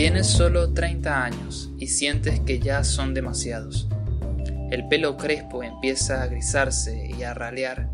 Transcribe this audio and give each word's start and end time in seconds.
Tienes 0.00 0.28
solo 0.28 0.72
30 0.72 1.24
años 1.24 1.68
y 1.76 1.88
sientes 1.88 2.40
que 2.40 2.58
ya 2.58 2.84
son 2.84 3.12
demasiados. 3.12 3.86
El 4.70 4.88
pelo 4.88 5.18
crespo 5.18 5.62
empieza 5.62 6.22
a 6.22 6.26
grisarse 6.26 7.10
y 7.14 7.22
a 7.22 7.34
ralear. 7.34 7.90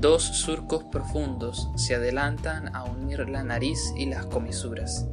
Dos 0.00 0.24
surcos 0.24 0.82
profundos 0.90 1.68
se 1.76 1.94
adelantan 1.94 2.74
a 2.74 2.82
unir 2.82 3.28
la 3.28 3.44
nariz 3.44 3.78
y 3.96 4.06
las 4.06 4.26
comisuras. 4.26 5.06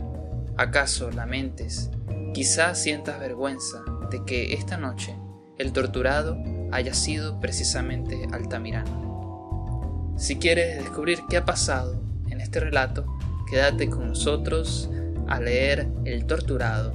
¿Acaso 0.58 1.12
lamentes? 1.12 1.92
Quizás 2.34 2.82
sientas 2.82 3.20
vergüenza 3.20 3.84
de 4.10 4.26
que 4.26 4.55
esta 4.55 4.78
noche 4.78 5.16
el 5.60 5.73
torturado 5.73 6.39
haya 6.71 6.96
sido 6.96 7.39
precisamente 7.39 8.28
Altamirano. 8.32 10.16
Si 10.18 10.38
quieres 10.38 10.80
descubrir 10.80 11.20
qué 11.30 11.38
ha 11.38 11.46
pasado 11.46 12.02
en 12.32 12.42
este 12.42 12.62
relato, 12.62 13.05
quédate 13.48 13.92
con 13.92 14.07
nosotros 14.07 14.90
a 15.28 15.40
leer 15.40 15.88
El 16.06 16.26
torturado 16.26 16.94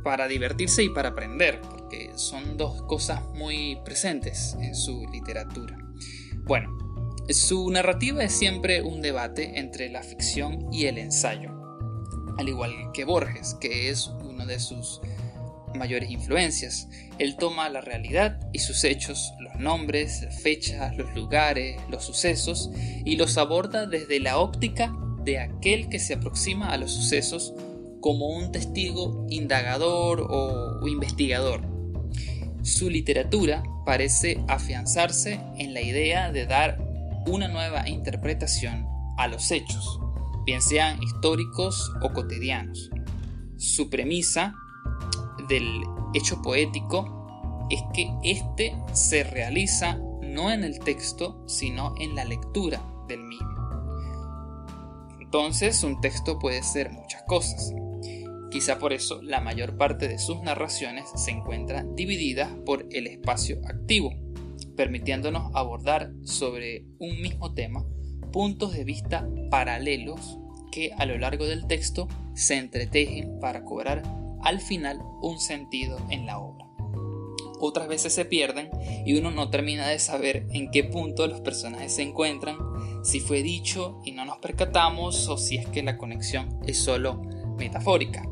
para 0.04 0.26
divertirse 0.28 0.82
y 0.82 0.90
para 0.90 1.10
aprender 1.10 1.60
porque 1.62 2.10
son 2.16 2.56
dos 2.58 2.82
cosas 2.82 3.24
muy 3.34 3.78
presentes 3.84 4.56
en 4.60 4.74
su 4.74 5.06
literatura 5.10 5.78
bueno 6.44 6.76
su 7.30 7.70
narrativa 7.70 8.24
es 8.24 8.32
siempre 8.32 8.82
un 8.82 9.00
debate 9.00 9.58
entre 9.58 9.88
la 9.88 10.02
ficción 10.02 10.66
y 10.72 10.86
el 10.86 10.98
ensayo 10.98 11.52
al 12.36 12.48
igual 12.48 12.72
que 12.92 13.04
Borges 13.04 13.56
que 13.60 13.88
es 13.88 14.08
uno 14.08 14.44
de 14.44 14.58
sus 14.58 15.00
mayores 15.74 16.10
influencias. 16.10 16.88
Él 17.18 17.36
toma 17.36 17.68
la 17.68 17.80
realidad 17.80 18.40
y 18.52 18.60
sus 18.60 18.84
hechos, 18.84 19.32
los 19.40 19.56
nombres, 19.56 20.26
fechas, 20.42 20.96
los 20.96 21.14
lugares, 21.14 21.80
los 21.90 22.04
sucesos, 22.04 22.70
y 23.04 23.16
los 23.16 23.38
aborda 23.38 23.86
desde 23.86 24.20
la 24.20 24.38
óptica 24.38 24.92
de 25.24 25.38
aquel 25.38 25.88
que 25.88 25.98
se 25.98 26.14
aproxima 26.14 26.70
a 26.70 26.76
los 26.76 26.92
sucesos 26.92 27.54
como 28.00 28.28
un 28.28 28.50
testigo 28.52 29.26
indagador 29.28 30.26
o, 30.28 30.86
investigador. 30.86 31.62
Su 32.62 32.90
literatura 32.90 33.62
parece 33.84 34.42
afianzarse 34.48 35.40
en 35.58 35.74
la 35.74 35.82
idea 35.82 36.32
de 36.32 36.46
dar 36.46 36.78
una 37.26 37.48
nueva 37.48 37.88
interpretación 37.88 38.86
a 39.18 39.28
los 39.28 39.50
hechos, 39.50 40.00
bien 40.46 40.62
sean 40.62 41.02
históricos 41.02 41.92
o 42.02 42.12
cotidianos. 42.12 42.90
Su 43.56 43.90
premisa 43.90 44.54
del 45.50 45.82
hecho 46.14 46.40
poético 46.40 47.66
es 47.68 47.82
que 47.92 48.10
éste 48.22 48.74
se 48.92 49.24
realiza 49.24 49.98
no 50.22 50.50
en 50.50 50.64
el 50.64 50.78
texto, 50.78 51.42
sino 51.46 51.94
en 51.98 52.14
la 52.14 52.24
lectura 52.24 52.80
del 53.08 53.24
mismo. 53.24 53.48
Entonces, 55.20 55.82
un 55.84 56.00
texto 56.00 56.38
puede 56.38 56.62
ser 56.62 56.90
muchas 56.90 57.22
cosas. 57.24 57.74
Quizá 58.50 58.78
por 58.78 58.92
eso 58.92 59.20
la 59.22 59.40
mayor 59.40 59.76
parte 59.76 60.08
de 60.08 60.18
sus 60.18 60.40
narraciones 60.42 61.06
se 61.14 61.30
encuentran 61.30 61.94
divididas 61.94 62.48
por 62.64 62.86
el 62.90 63.06
espacio 63.06 63.60
activo, 63.68 64.12
permitiéndonos 64.76 65.52
abordar 65.54 66.12
sobre 66.24 66.84
un 66.98 67.20
mismo 67.20 67.54
tema 67.54 67.84
puntos 68.32 68.72
de 68.72 68.84
vista 68.84 69.28
paralelos 69.50 70.38
que 70.70 70.92
a 70.96 71.04
lo 71.06 71.18
largo 71.18 71.46
del 71.46 71.66
texto 71.66 72.06
se 72.34 72.56
entretejen 72.56 73.40
para 73.40 73.64
cobrar 73.64 74.02
al 74.42 74.60
final 74.60 75.02
un 75.20 75.38
sentido 75.38 75.98
en 76.10 76.26
la 76.26 76.38
obra. 76.38 76.66
Otras 77.60 77.88
veces 77.88 78.14
se 78.14 78.24
pierden 78.24 78.70
y 79.04 79.18
uno 79.18 79.30
no 79.30 79.50
termina 79.50 79.86
de 79.86 79.98
saber 79.98 80.46
en 80.52 80.70
qué 80.70 80.82
punto 80.84 81.26
los 81.26 81.42
personajes 81.42 81.94
se 81.94 82.02
encuentran, 82.02 82.56
si 83.02 83.20
fue 83.20 83.42
dicho 83.42 84.00
y 84.04 84.12
no 84.12 84.24
nos 84.24 84.38
percatamos 84.38 85.28
o 85.28 85.36
si 85.36 85.56
es 85.56 85.66
que 85.66 85.82
la 85.82 85.98
conexión 85.98 86.58
es 86.66 86.78
solo 86.78 87.20
metafórica. 87.58 88.26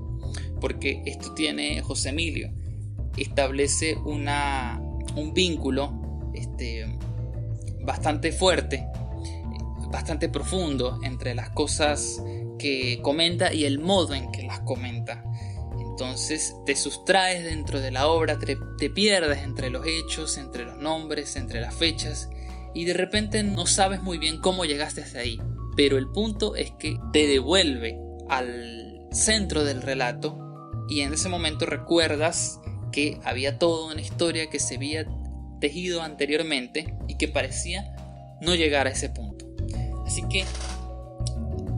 Porque 0.61 1.03
esto 1.05 1.35
tiene 1.35 1.83
José 1.83 2.09
Emilio, 2.09 2.51
establece 3.17 3.97
una, 3.97 4.81
un 5.15 5.35
vínculo 5.35 6.31
este, 6.35 6.87
bastante 7.83 8.33
fuerte, 8.33 8.87
bastante 9.91 10.29
profundo 10.29 11.01
entre 11.03 11.35
las 11.35 11.51
cosas 11.51 12.23
que 12.59 13.01
comenta 13.03 13.53
y 13.53 13.65
el 13.65 13.79
modo 13.79 14.15
en 14.15 14.31
que 14.33 14.43
las 14.43 14.61
comenta. 14.61 15.25
Entonces 16.01 16.55
te 16.65 16.77
sustraes 16.77 17.43
dentro 17.43 17.81
de 17.81 17.91
la 17.91 18.07
obra, 18.07 18.39
te, 18.39 18.57
pierdes 18.89 19.43
entre 19.43 19.69
los 19.69 19.85
hechos, 19.85 20.39
entre 20.39 20.65
los 20.65 20.77
nombres, 20.77 21.35
entre 21.35 21.61
las 21.61 21.75
fechas 21.75 22.31
y 22.73 22.85
de 22.85 22.95
repente 22.95 23.43
no 23.43 23.67
sabes 23.67 24.01
muy 24.01 24.19
bien 24.19 24.41
cómo 24.41 24.65
llegaste 24.65 25.03
hasta 25.03 25.19
ahí. 25.19 25.43
Pero 25.77 25.99
el 25.99 26.07
punto 26.07 26.55
es 26.55 26.71
que 26.71 27.01
te 27.13 27.27
devuelve 27.27 27.99
al 28.29 29.09
centro 29.11 29.65
del 29.65 29.83
relato 29.83 30.39
y 30.89 31.01
en 31.01 31.15
ese 31.15 31.29
momento 31.29 31.67
recuerdas 31.67 32.61
que 32.93 33.19
había 33.25 33.59
toda 33.59 33.93
una 33.93 34.01
historia 34.01 34.49
que 34.51 34.61
se 34.61 34.77
había 34.77 35.05
tejido 35.61 36.03
anteriormente 36.03 36.95
y 37.09 37.17
que 37.17 37.27
parecía 37.27 37.93
no 38.41 38.55
llegar 38.55 38.87
a 38.87 38.91
ese 38.91 39.09
punto. 39.09 39.47
Así 40.07 40.23
que 40.31 40.45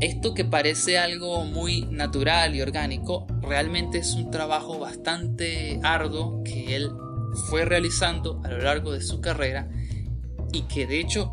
esto 0.00 0.32
que 0.34 0.44
parece 0.44 0.98
algo 0.98 1.44
muy 1.44 1.82
natural 1.82 2.54
y 2.54 2.62
orgánico, 2.62 3.26
realmente 3.42 3.98
es 3.98 4.14
un 4.14 4.30
trabajo 4.30 4.78
bastante 4.78 5.78
arduo 5.82 6.42
que 6.42 6.74
él 6.74 6.90
fue 7.48 7.64
realizando 7.64 8.40
a 8.44 8.48
lo 8.48 8.58
largo 8.58 8.92
de 8.92 9.02
su 9.02 9.20
carrera 9.20 9.68
y 10.52 10.62
que 10.62 10.86
de 10.86 11.00
hecho, 11.00 11.30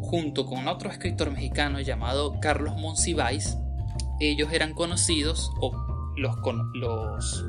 junto 0.00 0.46
con 0.46 0.68
otro 0.68 0.90
escritor 0.90 1.30
mexicano 1.30 1.80
llamado 1.80 2.40
Carlos 2.40 2.76
Monsiváis, 2.76 3.56
ellos 4.20 4.52
eran 4.52 4.72
conocidos 4.74 5.50
o 5.60 5.72
los, 6.16 6.34
los, 6.74 7.44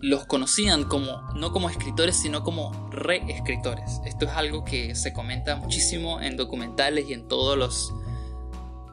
los 0.00 0.26
conocían 0.26 0.84
como 0.84 1.20
no 1.34 1.52
como 1.52 1.68
escritores 1.68 2.16
sino 2.16 2.42
como 2.42 2.88
reescritores. 2.90 4.00
Esto 4.06 4.24
es 4.24 4.32
algo 4.32 4.64
que 4.64 4.94
se 4.94 5.12
comenta 5.12 5.56
muchísimo 5.56 6.20
en 6.20 6.36
documentales 6.36 7.08
y 7.08 7.12
en 7.12 7.28
todos 7.28 7.56
los 7.56 7.94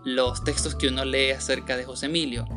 los 0.03 0.44
textos 0.44 0.75
que 0.75 0.88
uno 0.88 1.06
lee 1.06 1.31
acerca 1.31 1.77
de 1.77 1.83
José 1.83 2.07
Emilio. 2.07 2.48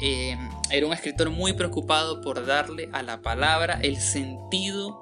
Eh, 0.00 0.36
era 0.70 0.86
un 0.86 0.92
escritor 0.92 1.30
muy 1.30 1.52
preocupado 1.52 2.20
por 2.20 2.44
darle 2.44 2.88
a 2.92 3.02
la 3.02 3.22
palabra 3.22 3.78
el 3.82 3.96
sentido 3.98 5.00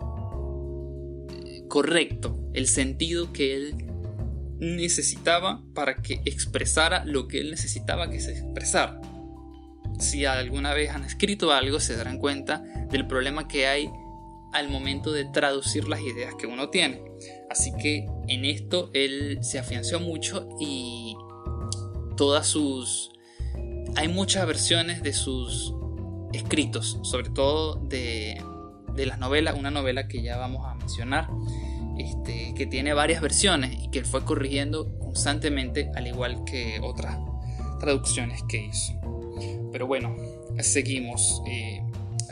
correcto, 1.68 2.38
el 2.52 2.68
sentido 2.68 3.32
que 3.32 3.56
él 3.56 3.86
necesitaba 4.58 5.62
para 5.74 5.96
que 6.02 6.20
expresara 6.24 7.04
lo 7.04 7.26
que 7.26 7.40
él 7.40 7.50
necesitaba 7.50 8.10
que 8.10 8.20
se 8.20 8.32
expresara. 8.32 9.00
Si 9.98 10.24
alguna 10.24 10.74
vez 10.74 10.90
han 10.90 11.04
escrito 11.04 11.52
algo, 11.52 11.80
se 11.80 11.96
darán 11.96 12.18
cuenta 12.18 12.58
del 12.90 13.06
problema 13.06 13.48
que 13.48 13.66
hay 13.66 13.90
al 14.52 14.68
momento 14.68 15.12
de 15.12 15.24
traducir 15.24 15.88
las 15.88 16.00
ideas 16.00 16.34
que 16.34 16.46
uno 16.46 16.68
tiene. 16.68 17.02
Así 17.50 17.72
que 17.80 18.06
en 18.28 18.44
esto 18.44 18.90
él 18.92 19.38
se 19.42 19.58
afianzó 19.58 19.98
mucho 19.98 20.48
y 20.60 21.01
todas 22.12 22.46
sus... 22.46 23.10
Hay 23.96 24.08
muchas 24.08 24.46
versiones 24.46 25.02
de 25.02 25.12
sus 25.12 25.74
escritos, 26.32 26.98
sobre 27.02 27.30
todo 27.30 27.76
de, 27.76 28.42
de 28.94 29.06
las 29.06 29.18
novelas, 29.18 29.56
una 29.58 29.70
novela 29.70 30.08
que 30.08 30.22
ya 30.22 30.38
vamos 30.38 30.66
a 30.66 30.74
mencionar, 30.74 31.28
este, 31.98 32.54
que 32.54 32.66
tiene 32.66 32.94
varias 32.94 33.20
versiones 33.20 33.82
y 33.82 33.90
que 33.90 33.98
él 33.98 34.06
fue 34.06 34.24
corrigiendo 34.24 34.98
constantemente, 34.98 35.90
al 35.94 36.06
igual 36.06 36.44
que 36.44 36.80
otras 36.82 37.18
traducciones 37.80 38.42
que 38.48 38.66
hizo. 38.66 38.94
Pero 39.72 39.86
bueno, 39.86 40.16
seguimos. 40.60 41.42
Eh, 41.46 41.82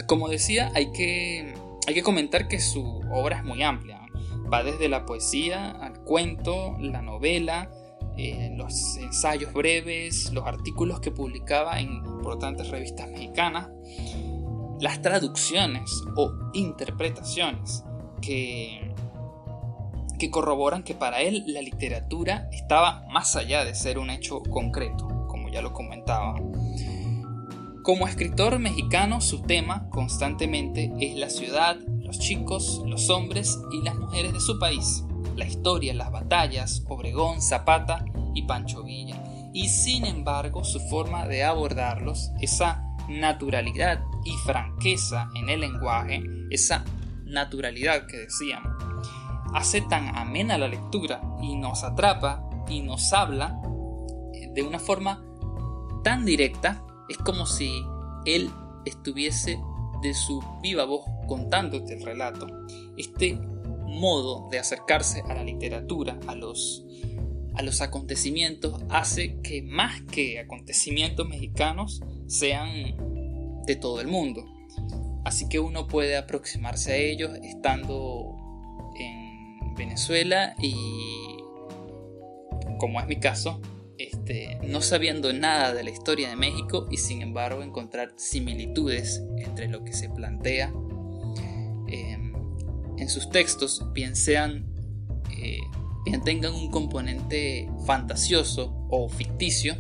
como 0.07 0.29
decía, 0.29 0.71
hay 0.75 0.93
que, 0.93 1.55
hay 1.87 1.95
que 1.95 2.03
comentar 2.03 2.49
que 2.49 2.61
su 2.61 3.01
obra 3.13 3.39
es 3.39 3.45
muy 3.45 3.63
amplia. 3.63 4.01
Va 4.53 4.63
desde 4.63 4.89
la 4.89 5.05
poesía 5.07 5.71
al 5.71 6.01
cuento, 6.01 6.77
la 6.81 7.03
novela, 7.03 7.71
eh, 8.23 8.53
los 8.55 8.97
ensayos 8.99 9.53
breves, 9.53 10.31
los 10.33 10.47
artículos 10.47 11.01
que 11.01 11.11
publicaba 11.11 11.81
en 11.81 11.91
importantes 11.91 12.69
revistas 12.69 13.09
mexicanas, 13.09 13.69
las 14.79 15.01
traducciones 15.01 15.91
o 16.17 16.33
interpretaciones 16.53 17.83
que, 18.21 18.95
que 20.19 20.31
corroboran 20.31 20.83
que 20.83 20.95
para 20.95 21.23
él 21.23 21.45
la 21.47 21.63
literatura 21.63 22.49
estaba 22.53 23.07
más 23.11 23.37
allá 23.37 23.65
de 23.65 23.75
ser 23.75 23.99
un 23.99 24.11
hecho 24.11 24.43
concreto, 24.43 25.27
como 25.27 25.49
ya 25.49 25.63
lo 25.63 25.73
comentaba. 25.73 26.37
Como 27.83 28.07
escritor 28.07 28.59
mexicano, 28.59 29.23
su 29.23 29.41
tema 29.43 29.89
constantemente 29.89 30.93
es 31.01 31.17
la 31.17 31.31
ciudad, 31.31 31.79
los 31.87 32.19
chicos, 32.19 32.83
los 32.85 33.09
hombres 33.09 33.59
y 33.73 33.83
las 33.83 33.95
mujeres 33.97 34.35
de 34.35 34.41
su 34.41 34.59
país, 34.59 35.05
la 35.41 35.47
historia, 35.47 35.95
las 35.95 36.13
batallas, 36.13 36.85
Obregón, 36.89 37.41
Zapata 37.41 38.05
y 38.35 38.43
Pancho 38.43 38.85
Villa. 38.85 39.21
Y 39.53 39.69
sin 39.69 40.05
embargo, 40.05 40.65
su 40.65 40.79
forma 40.81 41.27
de 41.27 41.43
abordarlos, 41.45 42.31
esa 42.41 42.85
naturalidad 43.09 44.05
y 44.25 44.37
franqueza 44.45 45.29
en 45.35 45.49
el 45.49 45.61
lenguaje, 45.61 46.23
esa 46.51 46.85
naturalidad 47.25 48.07
que 48.07 48.19
decíamos, 48.19 48.71
hace 49.55 49.81
tan 49.81 50.15
amena 50.17 50.59
la 50.59 50.69
lectura 50.69 51.21
y 51.43 51.57
nos 51.57 51.83
atrapa 51.85 52.49
y 52.69 52.83
nos 52.83 53.13
habla 53.13 53.61
de 54.55 54.63
una 54.63 54.79
forma 54.79 55.25
tan 56.05 56.25
directa 56.25 56.85
es 57.09 57.17
como 57.17 57.47
si 57.47 57.83
él 58.27 58.51
estuviese 58.85 59.59
de 60.03 60.15
su 60.15 60.43
viva 60.63 60.85
voz 60.85 61.05
contándote 61.27 61.95
el 61.95 62.05
relato. 62.05 62.47
Este 62.97 63.41
modo 63.91 64.49
de 64.51 64.59
acercarse 64.59 65.23
a 65.29 65.35
la 65.35 65.45
literatura, 65.45 66.19
a 66.27 66.35
los, 66.35 66.85
a 67.55 67.63
los 67.63 67.81
acontecimientos, 67.81 68.83
hace 68.89 69.41
que 69.43 69.63
más 69.63 70.03
que 70.03 70.39
acontecimientos 70.39 71.29
mexicanos 71.29 72.01
sean 72.27 73.65
de 73.67 73.77
todo 73.77 74.01
el 74.01 74.09
mundo. 74.09 74.45
Así 75.25 75.49
que 75.49 75.59
uno 75.59 75.87
puede 75.87 76.17
aproximarse 76.17 76.93
a 76.93 76.97
ellos 76.97 77.33
estando 77.43 78.37
en 78.99 79.75
Venezuela 79.75 80.55
y, 80.61 80.75
como 82.79 83.01
es 83.01 83.07
mi 83.07 83.17
caso, 83.17 83.61
este, 84.01 84.59
no 84.67 84.81
sabiendo 84.81 85.33
nada 85.35 85.75
de 85.75 85.85
la 85.85 85.91
historia 85.91 86.31
de 86.31 86.37
México 86.37 86.87
y 86.91 86.97
sin 86.97 87.21
embargo 87.21 87.63
encontrar 87.63 88.15
similitudes 88.17 89.23
entre 89.37 89.69
lo 89.69 89.85
que 89.85 89.93
se 89.93 90.09
plantea 90.09 90.73
em, 91.89 92.20
en 93.01 93.09
sus 93.09 93.31
textos, 93.31 93.85
bien 93.93 94.15
sean, 94.15 94.67
eh, 95.37 95.59
bien 96.05 96.23
tengan 96.23 96.55
un 96.55 96.71
componente 96.71 97.69
fantasioso 97.87 98.87
o 98.91 99.09
ficticio, 99.09 99.77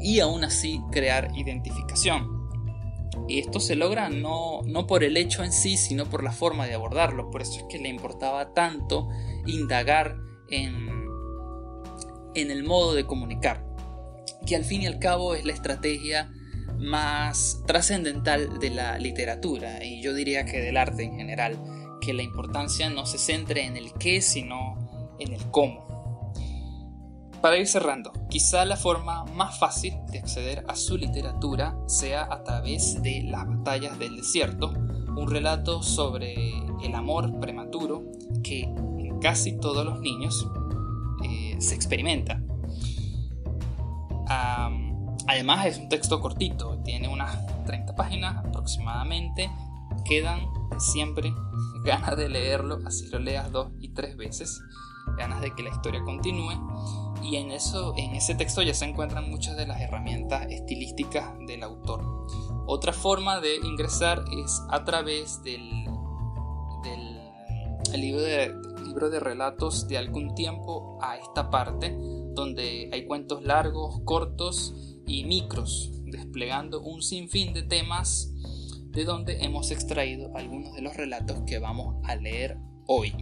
y 0.00 0.20
aún 0.20 0.44
así 0.44 0.80
crear 0.92 1.30
identificación. 1.36 2.36
Y 3.28 3.40
esto 3.40 3.60
se 3.60 3.74
logra 3.74 4.08
no, 4.08 4.62
no 4.64 4.86
por 4.86 5.04
el 5.04 5.16
hecho 5.16 5.44
en 5.44 5.52
sí, 5.52 5.76
sino 5.76 6.06
por 6.06 6.22
la 6.22 6.32
forma 6.32 6.66
de 6.66 6.74
abordarlo. 6.74 7.30
Por 7.30 7.42
eso 7.42 7.58
es 7.58 7.64
que 7.68 7.78
le 7.78 7.88
importaba 7.88 8.54
tanto 8.54 9.08
indagar 9.46 10.16
en 10.50 10.98
en 12.34 12.50
el 12.50 12.64
modo 12.64 12.94
de 12.94 13.06
comunicar, 13.06 13.64
que 14.46 14.56
al 14.56 14.64
fin 14.64 14.82
y 14.82 14.86
al 14.86 14.98
cabo 14.98 15.34
es 15.34 15.44
la 15.44 15.52
estrategia 15.52 16.30
más 16.78 17.62
trascendental 17.66 18.60
de 18.60 18.70
la 18.70 18.98
literatura 18.98 19.84
y 19.84 20.00
yo 20.00 20.14
diría 20.14 20.44
que 20.44 20.60
del 20.60 20.76
arte 20.76 21.02
en 21.02 21.16
general, 21.16 21.58
que 22.00 22.14
la 22.14 22.22
importancia 22.22 22.90
no 22.90 23.06
se 23.06 23.18
centre 23.18 23.64
en 23.64 23.76
el 23.76 23.92
qué, 23.94 24.20
sino 24.20 24.76
en 25.18 25.32
el 25.32 25.50
cómo. 25.50 26.32
Para 27.40 27.56
ir 27.56 27.68
cerrando, 27.68 28.12
quizá 28.28 28.64
la 28.64 28.76
forma 28.76 29.24
más 29.26 29.58
fácil 29.58 29.94
de 30.10 30.18
acceder 30.18 30.64
a 30.66 30.74
su 30.74 30.96
literatura 30.96 31.78
sea 31.86 32.26
a 32.28 32.42
través 32.42 33.00
de 33.00 33.22
Las 33.22 33.46
batallas 33.46 33.96
del 33.98 34.16
desierto, 34.16 34.70
un 34.70 35.30
relato 35.30 35.82
sobre 35.82 36.34
el 36.82 36.94
amor 36.94 37.38
prematuro 37.38 38.04
que 38.42 38.62
en 38.62 39.20
casi 39.20 39.56
todos 39.56 39.84
los 39.84 40.00
niños 40.00 40.48
se 41.58 41.74
experimenta. 41.74 42.40
además 45.26 45.66
es 45.66 45.78
un 45.78 45.88
texto 45.88 46.20
cortito, 46.20 46.78
tiene 46.84 47.08
unas 47.08 47.64
30 47.66 47.94
páginas 47.94 48.36
aproximadamente. 48.36 49.50
Quedan 50.04 50.40
siempre 50.78 51.34
ganas 51.84 52.16
de 52.16 52.28
leerlo, 52.28 52.78
así 52.84 53.08
lo 53.08 53.18
leas 53.18 53.50
dos 53.50 53.70
y 53.80 53.90
tres 53.90 54.16
veces, 54.16 54.60
ganas 55.16 55.40
de 55.40 55.54
que 55.54 55.62
la 55.62 55.70
historia 55.70 56.02
continúe. 56.04 56.52
Y 57.22 57.36
en, 57.36 57.50
eso, 57.50 57.94
en 57.96 58.14
ese 58.14 58.34
texto 58.34 58.62
ya 58.62 58.74
se 58.74 58.84
encuentran 58.84 59.28
muchas 59.28 59.56
de 59.56 59.66
las 59.66 59.80
herramientas 59.80 60.46
estilísticas 60.50 61.36
del 61.46 61.62
autor. 61.64 62.26
Otra 62.66 62.92
forma 62.92 63.40
de 63.40 63.56
ingresar 63.56 64.24
es 64.30 64.62
a 64.70 64.84
través 64.84 65.42
del, 65.42 65.86
del 66.82 68.00
libro 68.00 68.20
de, 68.20 68.54
libro 68.84 69.10
de 69.10 69.20
relatos 69.20 69.88
de 69.88 69.98
algún 69.98 70.34
tiempo 70.34 70.98
a 71.02 71.16
esta 71.16 71.50
parte, 71.50 71.96
donde 72.34 72.88
hay 72.92 73.04
cuentos 73.06 73.42
largos, 73.42 74.00
cortos 74.04 74.74
y 75.06 75.24
micros, 75.24 75.90
desplegando 76.04 76.80
un 76.80 77.02
sinfín 77.02 77.52
de 77.52 77.62
temas 77.62 78.32
de 78.90 79.04
donde 79.04 79.44
hemos 79.44 79.70
extraído 79.70 80.36
algunos 80.36 80.74
de 80.74 80.82
los 80.82 80.96
relatos 80.96 81.42
que 81.46 81.58
vamos 81.58 81.96
a 82.04 82.16
leer 82.16 82.58
hoy. 82.86 83.14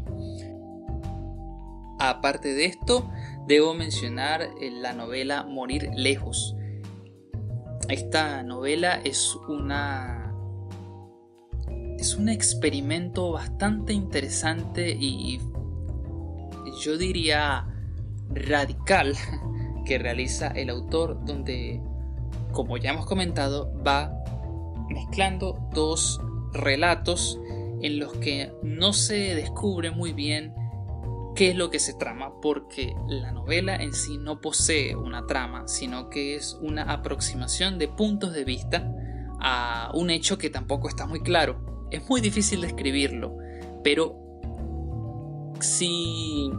Aparte 1.98 2.54
de 2.54 2.66
esto, 2.66 3.10
debo 3.46 3.74
mencionar 3.74 4.48
la 4.60 4.92
novela 4.92 5.44
Morir 5.44 5.90
lejos. 5.94 6.54
Esta 7.88 8.42
novela 8.42 9.00
es 9.04 9.34
una 9.48 10.22
es 11.98 12.14
un 12.14 12.28
experimento 12.28 13.32
bastante 13.32 13.94
interesante 13.94 14.90
y 14.90 15.40
yo 16.82 16.98
diría 16.98 17.66
radical 18.28 19.14
que 19.86 19.98
realiza 19.98 20.48
el 20.48 20.70
autor 20.70 21.24
donde, 21.24 21.80
como 22.52 22.76
ya 22.76 22.90
hemos 22.90 23.06
comentado, 23.06 23.72
va 23.82 24.12
mezclando 24.96 25.58
dos 25.74 26.20
relatos 26.52 27.38
en 27.82 27.98
los 27.98 28.14
que 28.14 28.50
no 28.62 28.94
se 28.94 29.34
descubre 29.34 29.90
muy 29.90 30.14
bien 30.14 30.54
qué 31.34 31.50
es 31.50 31.56
lo 31.56 31.68
que 31.68 31.78
se 31.78 31.92
trama, 31.92 32.40
porque 32.40 32.94
la 33.06 33.30
novela 33.30 33.76
en 33.76 33.92
sí 33.92 34.16
no 34.16 34.40
posee 34.40 34.96
una 34.96 35.26
trama, 35.26 35.68
sino 35.68 36.08
que 36.08 36.34
es 36.34 36.54
una 36.62 36.84
aproximación 36.84 37.78
de 37.78 37.88
puntos 37.88 38.32
de 38.32 38.44
vista 38.44 38.90
a 39.38 39.90
un 39.92 40.08
hecho 40.08 40.38
que 40.38 40.48
tampoco 40.48 40.88
está 40.88 41.06
muy 41.06 41.20
claro. 41.20 41.86
Es 41.90 42.08
muy 42.08 42.22
difícil 42.22 42.62
describirlo, 42.62 43.36
pero 43.84 44.18
si, 45.60 46.50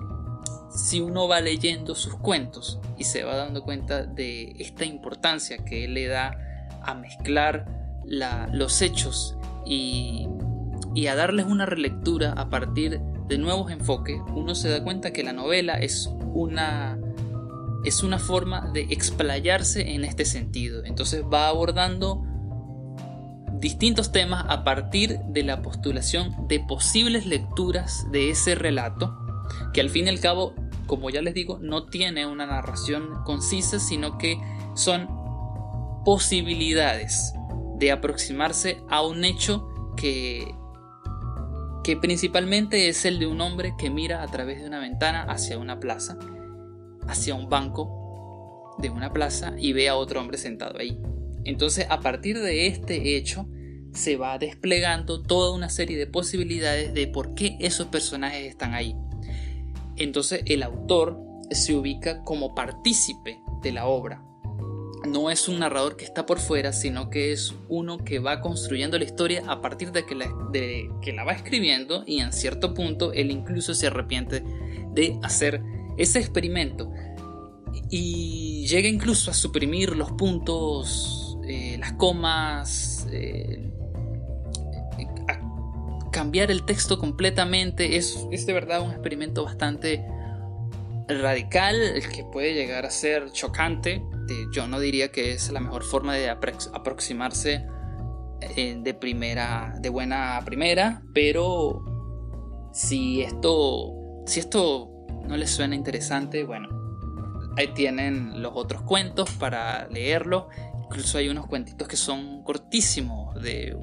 si 0.69 1.01
uno 1.01 1.27
va 1.27 1.41
leyendo 1.41 1.95
sus 1.95 2.15
cuentos 2.15 2.79
y 2.99 3.03
se 3.03 3.23
va 3.23 3.35
dando 3.35 3.63
cuenta 3.63 4.05
de 4.05 4.53
esta 4.59 4.85
importancia 4.85 5.57
que 5.65 5.85
él 5.85 5.95
le 5.95 6.05
da 6.05 6.37
a 6.83 6.93
mezclar 6.93 7.86
los 8.07 8.81
hechos 8.81 9.37
y, 9.65 10.27
y 10.95 11.07
a 11.07 11.15
darles 11.15 11.45
una 11.45 11.65
relectura 11.65 12.33
a 12.33 12.49
partir 12.49 12.99
de 13.27 13.37
nuevos 13.37 13.71
enfoques, 13.71 14.19
uno 14.33 14.55
se 14.55 14.69
da 14.69 14.83
cuenta 14.83 15.11
que 15.11 15.23
la 15.23 15.33
novela 15.33 15.73
es 15.73 16.09
una 16.33 16.97
es 17.83 18.03
una 18.03 18.19
forma 18.19 18.69
de 18.73 18.81
explayarse 18.89 19.93
en 19.93 20.03
este 20.03 20.25
sentido. 20.25 20.83
Entonces 20.83 21.23
va 21.23 21.47
abordando 21.47 22.23
distintos 23.59 24.11
temas 24.11 24.45
a 24.49 24.63
partir 24.63 25.19
de 25.29 25.43
la 25.43 25.61
postulación 25.61 26.47
de 26.47 26.59
posibles 26.59 27.25
lecturas 27.25 28.05
de 28.11 28.29
ese 28.29 28.55
relato, 28.55 29.17
que 29.73 29.81
al 29.81 29.89
fin 29.89 30.05
y 30.05 30.09
al 30.09 30.19
cabo, 30.19 30.53
como 30.85 31.09
ya 31.09 31.21
les 31.21 31.33
digo, 31.33 31.59
no 31.61 31.85
tiene 31.85 32.25
una 32.25 32.45
narración 32.45 33.23
concisa, 33.23 33.79
sino 33.79 34.17
que 34.17 34.37
son 34.75 35.07
posibilidades 36.03 37.33
de 37.77 37.91
aproximarse 37.91 38.81
a 38.89 39.05
un 39.05 39.23
hecho 39.23 39.93
que, 39.95 40.53
que 41.83 41.97
principalmente 41.97 42.89
es 42.89 43.05
el 43.05 43.19
de 43.19 43.27
un 43.27 43.41
hombre 43.41 43.75
que 43.77 43.89
mira 43.89 44.23
a 44.23 44.27
través 44.27 44.61
de 44.61 44.67
una 44.67 44.79
ventana 44.79 45.23
hacia 45.23 45.57
una 45.57 45.79
plaza, 45.79 46.17
hacia 47.07 47.35
un 47.35 47.49
banco 47.49 48.75
de 48.77 48.89
una 48.89 49.11
plaza 49.11 49.53
y 49.57 49.73
ve 49.73 49.89
a 49.89 49.95
otro 49.95 50.19
hombre 50.19 50.37
sentado 50.37 50.79
ahí. 50.79 50.99
Entonces, 51.43 51.87
a 51.89 51.99
partir 52.01 52.39
de 52.39 52.67
este 52.67 53.15
hecho, 53.15 53.47
se 53.93 54.17
va 54.17 54.37
desplegando 54.37 55.23
toda 55.23 55.55
una 55.55 55.69
serie 55.69 55.97
de 55.97 56.07
posibilidades 56.07 56.93
de 56.93 57.07
por 57.07 57.33
qué 57.33 57.57
esos 57.59 57.87
personajes 57.87 58.45
están 58.45 58.73
ahí. 58.73 58.95
Entonces, 59.95 60.43
el 60.45 60.61
autor 60.61 61.19
se 61.51 61.75
ubica 61.75 62.23
como 62.23 62.53
partícipe 62.53 63.39
de 63.63 63.71
la 63.71 63.87
obra. 63.87 64.26
No 65.07 65.29
es 65.29 65.47
un 65.47 65.59
narrador 65.59 65.95
que 65.95 66.05
está 66.05 66.25
por 66.25 66.39
fuera, 66.39 66.73
sino 66.73 67.09
que 67.09 67.31
es 67.31 67.53
uno 67.69 67.97
que 67.97 68.19
va 68.19 68.41
construyendo 68.41 68.97
la 68.97 69.05
historia 69.05 69.43
a 69.47 69.61
partir 69.61 69.91
de 69.91 70.05
que 70.05 70.15
la, 70.15 70.27
de 70.51 70.89
que 71.01 71.13
la 71.13 71.23
va 71.23 71.33
escribiendo 71.33 72.03
y 72.05 72.19
en 72.19 72.33
cierto 72.33 72.73
punto 72.73 73.13
él 73.13 73.31
incluso 73.31 73.73
se 73.73 73.87
arrepiente 73.87 74.43
de 74.93 75.19
hacer 75.23 75.61
ese 75.97 76.19
experimento 76.19 76.91
y 77.89 78.65
llega 78.67 78.87
incluso 78.87 79.31
a 79.31 79.33
suprimir 79.33 79.95
los 79.95 80.11
puntos 80.11 81.27
eh, 81.47 81.77
las 81.79 81.93
comas, 81.93 83.07
eh, 83.11 83.71
cambiar 86.11 86.51
el 86.51 86.63
texto 86.65 86.99
completamente. 86.99 87.95
Es, 87.95 88.27
es 88.31 88.45
de 88.45 88.53
verdad 88.53 88.81
un 88.81 88.91
experimento 88.91 89.45
bastante 89.45 90.05
radical, 91.07 91.75
que 92.13 92.25
puede 92.25 92.53
llegar 92.53 92.85
a 92.85 92.89
ser 92.89 93.31
chocante. 93.31 94.03
Yo 94.51 94.67
no 94.67 94.79
diría 94.79 95.11
que 95.11 95.33
es 95.33 95.51
la 95.51 95.59
mejor 95.59 95.83
forma 95.83 96.13
de 96.13 96.29
aproximarse 96.29 97.65
eh, 98.41 98.77
de 98.79 98.93
primera, 98.93 99.73
de 99.79 99.89
buena 99.89 100.37
a 100.37 100.45
primera, 100.45 101.03
pero 101.13 101.83
si 102.73 103.21
esto, 103.21 103.93
si 104.25 104.39
esto 104.39 104.89
no 105.27 105.37
les 105.37 105.49
suena 105.49 105.75
interesante, 105.75 106.43
bueno, 106.43 106.69
ahí 107.57 107.69
tienen 107.73 108.41
los 108.41 108.51
otros 108.55 108.83
cuentos 108.83 109.31
para 109.31 109.87
leerlo 109.89 110.49
Incluso 110.89 111.17
hay 111.17 111.27
unos 111.27 111.47
cuentitos 111.47 111.85
que 111.87 111.97
son 111.97 112.43
cortísimos, 112.43 113.35
de 113.41 113.75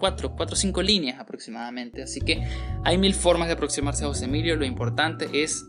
4 0.00 0.34
o 0.36 0.56
5 0.56 0.82
líneas 0.82 1.20
aproximadamente. 1.20 2.02
Así 2.02 2.20
que 2.20 2.42
hay 2.84 2.98
mil 2.98 3.14
formas 3.14 3.46
de 3.46 3.54
aproximarse 3.54 4.04
a 4.04 4.08
José 4.08 4.24
Emilio. 4.24 4.56
Lo 4.56 4.64
importante 4.64 5.28
es 5.32 5.64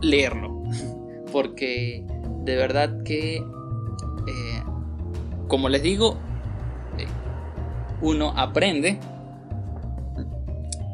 leerlo. 0.00 0.53
Porque 1.34 2.06
de 2.44 2.54
verdad 2.54 3.02
que, 3.02 3.38
eh, 3.38 4.62
como 5.48 5.68
les 5.68 5.82
digo, 5.82 6.16
eh, 6.96 7.08
uno 8.00 8.32
aprende 8.36 9.00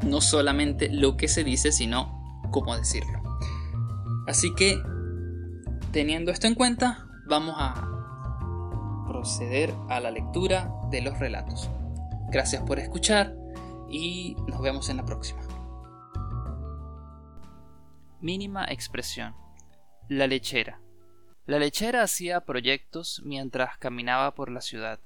no 0.03 0.23
solamente 0.23 0.89
lo 0.89 1.19
que 1.19 1.29
se 1.29 1.45
dice, 1.45 1.73
sino 1.73 2.41
cómo 2.51 2.75
decirlo. 2.75 3.21
Así 4.27 4.55
que, 4.55 4.83
teniendo 5.93 6.31
esto 6.31 6.47
en 6.47 6.55
cuenta, 6.55 7.07
vamos 7.29 7.57
a 7.59 7.75
proceder 9.07 9.75
a 9.91 10.01
la 10.01 10.11
lectura 10.11 10.73
de 10.91 11.03
los 11.03 11.19
relatos. 11.19 11.69
Gracias 12.31 12.63
por 12.63 12.79
escuchar 12.79 13.37
y 13.91 14.37
nos 14.49 14.63
vemos 14.63 14.89
en 14.89 14.97
la 14.97 15.05
próxima. 15.05 15.43
Mínima 18.23 18.65
expresión. 18.65 19.35
La 20.11 20.27
lechera. 20.27 20.81
La 21.47 21.61
lechera 21.61 22.03
hacía 22.03 22.41
proyectos 22.41 23.23
mientras 23.25 23.79
caminaba 23.79 24.35
por 24.35 24.51
la 24.51 24.61
ciudad. 24.61 24.99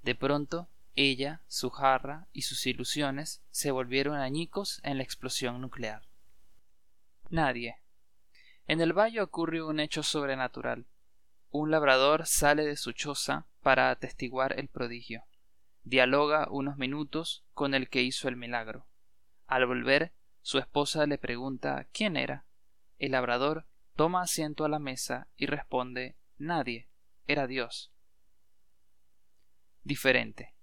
De 0.00 0.14
pronto, 0.14 0.70
ella, 0.94 1.42
su 1.48 1.68
jarra 1.68 2.28
y 2.32 2.40
sus 2.40 2.66
ilusiones 2.66 3.42
se 3.50 3.72
volvieron 3.72 4.16
añicos 4.16 4.80
en 4.84 4.96
la 4.96 5.02
explosión 5.02 5.60
nuclear. 5.60 6.00
Nadie. 7.28 7.76
En 8.66 8.80
el 8.80 8.94
valle 8.94 9.20
ocurre 9.20 9.62
un 9.62 9.80
hecho 9.80 10.02
sobrenatural 10.02 10.86
un 11.50 11.70
labrador 11.70 12.24
sale 12.24 12.64
de 12.64 12.76
su 12.76 12.92
choza 12.92 13.46
para 13.62 13.90
atestiguar 13.90 14.58
el 14.58 14.68
prodigio. 14.68 15.24
Dialoga 15.84 16.48
unos 16.50 16.78
minutos 16.78 17.44
con 17.52 17.74
el 17.74 17.90
que 17.90 18.00
hizo 18.00 18.28
el 18.28 18.36
milagro. 18.36 18.86
Al 19.46 19.66
volver, 19.66 20.12
su 20.40 20.56
esposa 20.56 21.06
le 21.06 21.18
pregunta 21.18 21.86
quién 21.92 22.16
era. 22.16 22.46
El 22.98 23.12
labrador 23.12 23.66
toma 23.98 24.22
asiento 24.22 24.64
a 24.64 24.68
la 24.68 24.78
mesa 24.78 25.26
y 25.36 25.46
responde 25.46 26.14
nadie, 26.36 26.88
era 27.26 27.48
Dios. 27.48 27.90
Diferente. 29.82 30.54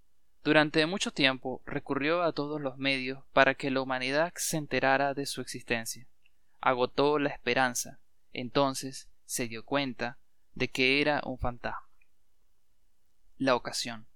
Durante 0.41 0.85
mucho 0.85 1.11
tiempo 1.11 1.61
recurrió 1.65 2.23
a 2.23 2.31
todos 2.31 2.61
los 2.61 2.77
medios 2.77 3.25
para 3.33 3.55
que 3.55 3.71
la 3.71 3.81
humanidad 3.81 4.31
se 4.37 4.55
enterara 4.55 5.13
de 5.13 5.25
su 5.25 5.41
existencia. 5.41 6.07
Agotó 6.61 7.19
la 7.19 7.27
esperanza. 7.27 7.99
Entonces 8.31 9.09
se 9.25 9.49
dio 9.49 9.65
cuenta 9.65 10.17
de 10.53 10.69
que 10.69 11.01
era 11.01 11.21
un 11.25 11.37
fantasma. 11.37 11.89
La 13.35 13.55
ocasión. 13.55 14.07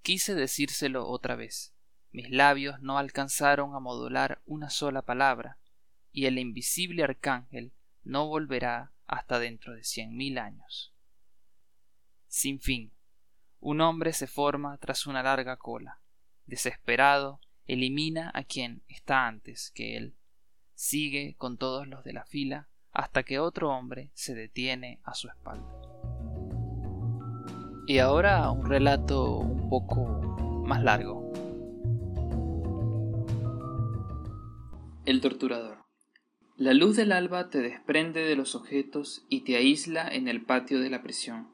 Quise 0.00 0.34
decírselo 0.34 1.06
otra 1.06 1.36
vez. 1.36 1.74
Mis 2.10 2.30
labios 2.30 2.80
no 2.80 2.96
alcanzaron 2.96 3.74
a 3.74 3.80
modular 3.80 4.40
una 4.46 4.70
sola 4.70 5.02
palabra, 5.02 5.58
y 6.10 6.24
el 6.24 6.38
invisible 6.38 7.02
arcángel 7.02 7.74
no 8.06 8.28
volverá 8.28 8.92
hasta 9.06 9.38
dentro 9.38 9.74
de 9.74 9.82
cien 9.82 10.16
mil 10.16 10.38
años. 10.38 10.94
Sin 12.28 12.60
fin. 12.60 12.92
Un 13.58 13.80
hombre 13.80 14.12
se 14.12 14.28
forma 14.28 14.78
tras 14.78 15.06
una 15.06 15.22
larga 15.22 15.56
cola. 15.56 16.00
Desesperado, 16.46 17.40
elimina 17.66 18.30
a 18.32 18.44
quien 18.44 18.84
está 18.86 19.26
antes 19.26 19.72
que 19.74 19.96
él. 19.96 20.16
Sigue 20.74 21.34
con 21.36 21.58
todos 21.58 21.88
los 21.88 22.04
de 22.04 22.12
la 22.12 22.24
fila 22.24 22.68
hasta 22.92 23.24
que 23.24 23.40
otro 23.40 23.70
hombre 23.70 24.12
se 24.14 24.34
detiene 24.34 25.00
a 25.02 25.14
su 25.14 25.28
espalda. 25.28 25.66
Y 27.88 27.98
ahora 27.98 28.50
un 28.50 28.66
relato 28.66 29.38
un 29.38 29.68
poco 29.68 30.06
más 30.64 30.82
largo. 30.82 31.32
El 35.04 35.20
torturador. 35.20 35.85
La 36.58 36.72
luz 36.72 36.96
del 36.96 37.12
alba 37.12 37.50
te 37.50 37.60
desprende 37.60 38.24
de 38.24 38.34
los 38.34 38.54
objetos 38.54 39.26
y 39.28 39.42
te 39.42 39.56
aísla 39.56 40.08
en 40.08 40.26
el 40.26 40.40
patio 40.40 40.80
de 40.80 40.88
la 40.88 41.02
prisión. 41.02 41.48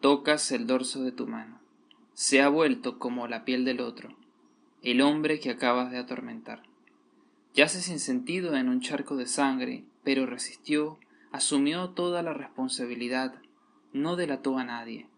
Tocas 0.00 0.52
el 0.52 0.68
dorso 0.68 1.02
de 1.02 1.10
tu 1.10 1.26
mano. 1.26 1.58
Se 2.12 2.40
ha 2.40 2.48
vuelto 2.48 3.00
como 3.00 3.26
la 3.26 3.44
piel 3.44 3.64
del 3.64 3.80
otro, 3.80 4.16
el 4.82 5.00
hombre 5.00 5.40
que 5.40 5.50
acabas 5.50 5.90
de 5.90 5.98
atormentar. 5.98 6.62
Yace 7.54 7.80
sin 7.80 7.98
sentido 7.98 8.54
en 8.54 8.68
un 8.68 8.80
charco 8.80 9.16
de 9.16 9.26
sangre 9.26 9.84
pero 10.04 10.26
resistió, 10.26 11.00
asumió 11.32 11.90
toda 11.90 12.22
la 12.22 12.34
responsabilidad, 12.34 13.34
no 13.92 14.14
delató 14.14 14.58
a 14.58 14.64
nadie. 14.64 15.08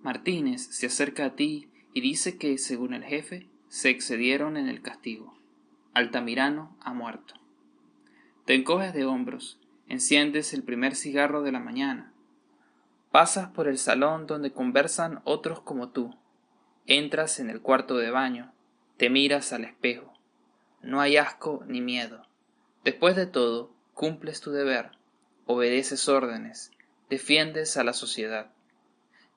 Martínez 0.00 0.62
se 0.62 0.86
acerca 0.86 1.26
a 1.26 1.34
ti 1.34 1.68
y 1.92 2.00
dice 2.00 2.38
que, 2.38 2.56
según 2.56 2.94
el 2.94 3.04
jefe, 3.04 3.50
se 3.68 3.90
excedieron 3.90 4.56
en 4.56 4.68
el 4.68 4.80
castigo. 4.80 5.34
Altamirano 5.92 6.74
ha 6.80 6.94
muerto. 6.94 7.39
Te 8.50 8.56
encoges 8.56 8.92
de 8.94 9.04
hombros, 9.04 9.60
enciendes 9.86 10.52
el 10.54 10.64
primer 10.64 10.96
cigarro 10.96 11.42
de 11.42 11.52
la 11.52 11.60
mañana. 11.60 12.12
Pasas 13.12 13.50
por 13.50 13.68
el 13.68 13.78
salón 13.78 14.26
donde 14.26 14.50
conversan 14.50 15.20
otros 15.22 15.60
como 15.60 15.90
tú. 15.90 16.16
Entras 16.84 17.38
en 17.38 17.48
el 17.48 17.60
cuarto 17.60 17.96
de 17.96 18.10
baño, 18.10 18.52
te 18.96 19.08
miras 19.08 19.52
al 19.52 19.62
espejo. 19.62 20.12
No 20.82 21.00
hay 21.00 21.16
asco 21.16 21.62
ni 21.68 21.80
miedo. 21.80 22.26
Después 22.82 23.14
de 23.14 23.26
todo, 23.26 23.72
cumples 23.94 24.40
tu 24.40 24.50
deber, 24.50 24.98
obedeces 25.46 26.08
órdenes, 26.08 26.72
defiendes 27.08 27.76
a 27.76 27.84
la 27.84 27.92
sociedad. 27.92 28.50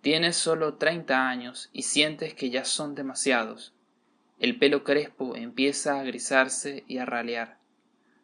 Tienes 0.01 0.37
solo 0.37 0.77
treinta 0.77 1.29
años 1.29 1.69
y 1.71 1.83
sientes 1.83 2.33
que 2.33 2.49
ya 2.49 2.65
son 2.65 2.95
demasiados. 2.95 3.75
El 4.39 4.57
pelo 4.57 4.83
crespo 4.83 5.35
empieza 5.35 5.99
a 5.99 6.03
grisarse 6.03 6.83
y 6.87 6.97
a 6.97 7.05
ralear. 7.05 7.61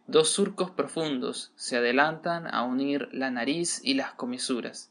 Dos 0.09 0.29
surcos 0.31 0.71
profundos 0.71 1.51
se 1.55 1.77
adelantan 1.77 2.51
a 2.51 2.63
unir 2.63 3.09
la 3.11 3.29
nariz 3.29 3.79
y 3.83 3.93
las 3.93 4.11
comisuras. 4.13 4.89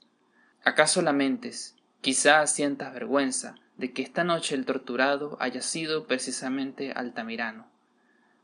¿Acaso 0.63 1.03
lamentes, 1.03 1.75
quizá 2.01 2.47
sientas 2.47 2.95
vergüenza 2.95 3.57
de 3.79 3.93
que 3.93 4.03
esta 4.03 4.23
noche 4.23 4.55
el 4.55 4.65
torturado 4.65 5.37
haya 5.41 5.61
sido 5.61 6.07
precisamente 6.07 6.93
Altamirano? 6.93 7.67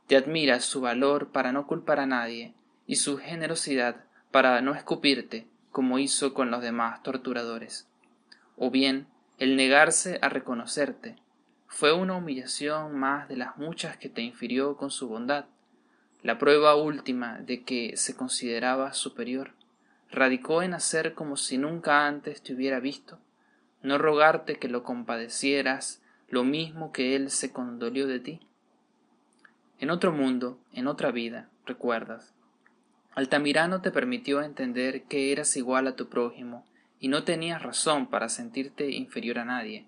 Te 0.09 0.17
admiras 0.17 0.65
su 0.65 0.81
valor 0.81 1.29
para 1.31 1.53
no 1.53 1.69
culpar 1.69 2.01
a 2.01 2.07
nadie, 2.07 2.55
y 2.89 2.97
su 2.97 3.19
generosidad 3.19 4.07
para 4.33 4.61
no 4.61 4.75
escupirte 4.75 5.47
como 5.71 6.01
hizo 6.01 6.35
con 6.35 6.51
los 6.51 6.61
demás 6.61 7.05
torturadores. 7.05 7.87
O 8.57 8.73
bien 8.73 9.07
el 9.39 9.55
negarse 9.55 10.19
a 10.23 10.29
reconocerte, 10.29 11.15
fue 11.69 11.93
una 11.93 12.17
humillación 12.17 12.99
más 12.99 13.29
de 13.29 13.37
las 13.37 13.59
muchas 13.59 13.97
que 13.97 14.09
te 14.09 14.23
infirió 14.23 14.77
con 14.77 14.91
su 14.91 15.07
bondad. 15.07 15.45
La 16.25 16.39
prueba 16.39 16.75
última 16.75 17.39
de 17.41 17.65
que 17.65 17.99
se 17.99 18.17
consideraba 18.17 18.95
superior 18.95 19.53
radicó 20.11 20.63
en 20.63 20.73
hacer 20.73 21.13
como 21.13 21.37
si 21.37 21.59
nunca 21.59 22.07
antes 22.07 22.43
te 22.43 22.55
hubiera 22.55 22.81
visto, 22.81 23.19
no 23.83 23.99
rogarte 23.99 24.59
que 24.59 24.71
lo 24.71 24.85
compadecieras 24.85 26.01
lo 26.31 26.43
mismo 26.43 26.93
que 26.93 27.15
él 27.15 27.31
se 27.31 27.53
condolió 27.53 28.07
de 28.07 28.21
ti. 28.21 28.41
En 29.79 29.91
otro 29.91 30.13
mundo, 30.13 30.59
en 30.73 30.87
otra 30.87 31.11
vida, 31.11 31.51
recuerdas, 31.67 32.33
Altamirano 33.15 33.83
te 33.83 33.91
permitió 33.91 34.41
entender 34.41 35.03
que 35.03 35.31
eras 35.31 35.59
igual 35.59 35.87
a 35.89 35.95
tu 35.95 36.09
prójimo 36.09 36.65
y 37.01 37.09
no 37.09 37.25
tenías 37.25 37.63
razón 37.63 38.07
para 38.07 38.31
sentirte 38.31 38.93
inferior 38.93 39.41
a 39.41 39.45
nadie. 39.45 39.85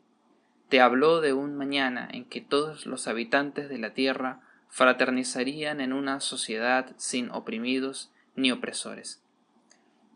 Te 0.69 0.83
habló 0.83 1.23
de 1.23 1.33
un 1.33 1.57
mañana 1.57 2.07
en 2.12 2.26
que 2.26 2.43
todos 2.43 2.85
los 2.85 3.09
habitantes 3.09 3.71
de 3.71 3.78
la 3.78 3.95
tierra 3.95 4.43
fraternizarían 4.69 5.81
en 5.81 5.93
una 5.93 6.21
sociedad 6.21 6.93
sin 6.97 7.31
oprimidos 7.31 8.11
ni 8.35 8.53
opresores. 8.53 9.23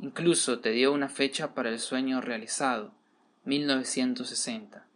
Incluso 0.01 0.61
te 0.61 0.71
dio 0.71 0.93
una 0.93 1.09
fecha 1.09 1.55
para 1.55 1.69
el 1.69 1.79
sueño 1.79 2.21
realizado, 2.21 2.93
1960, 3.45 4.87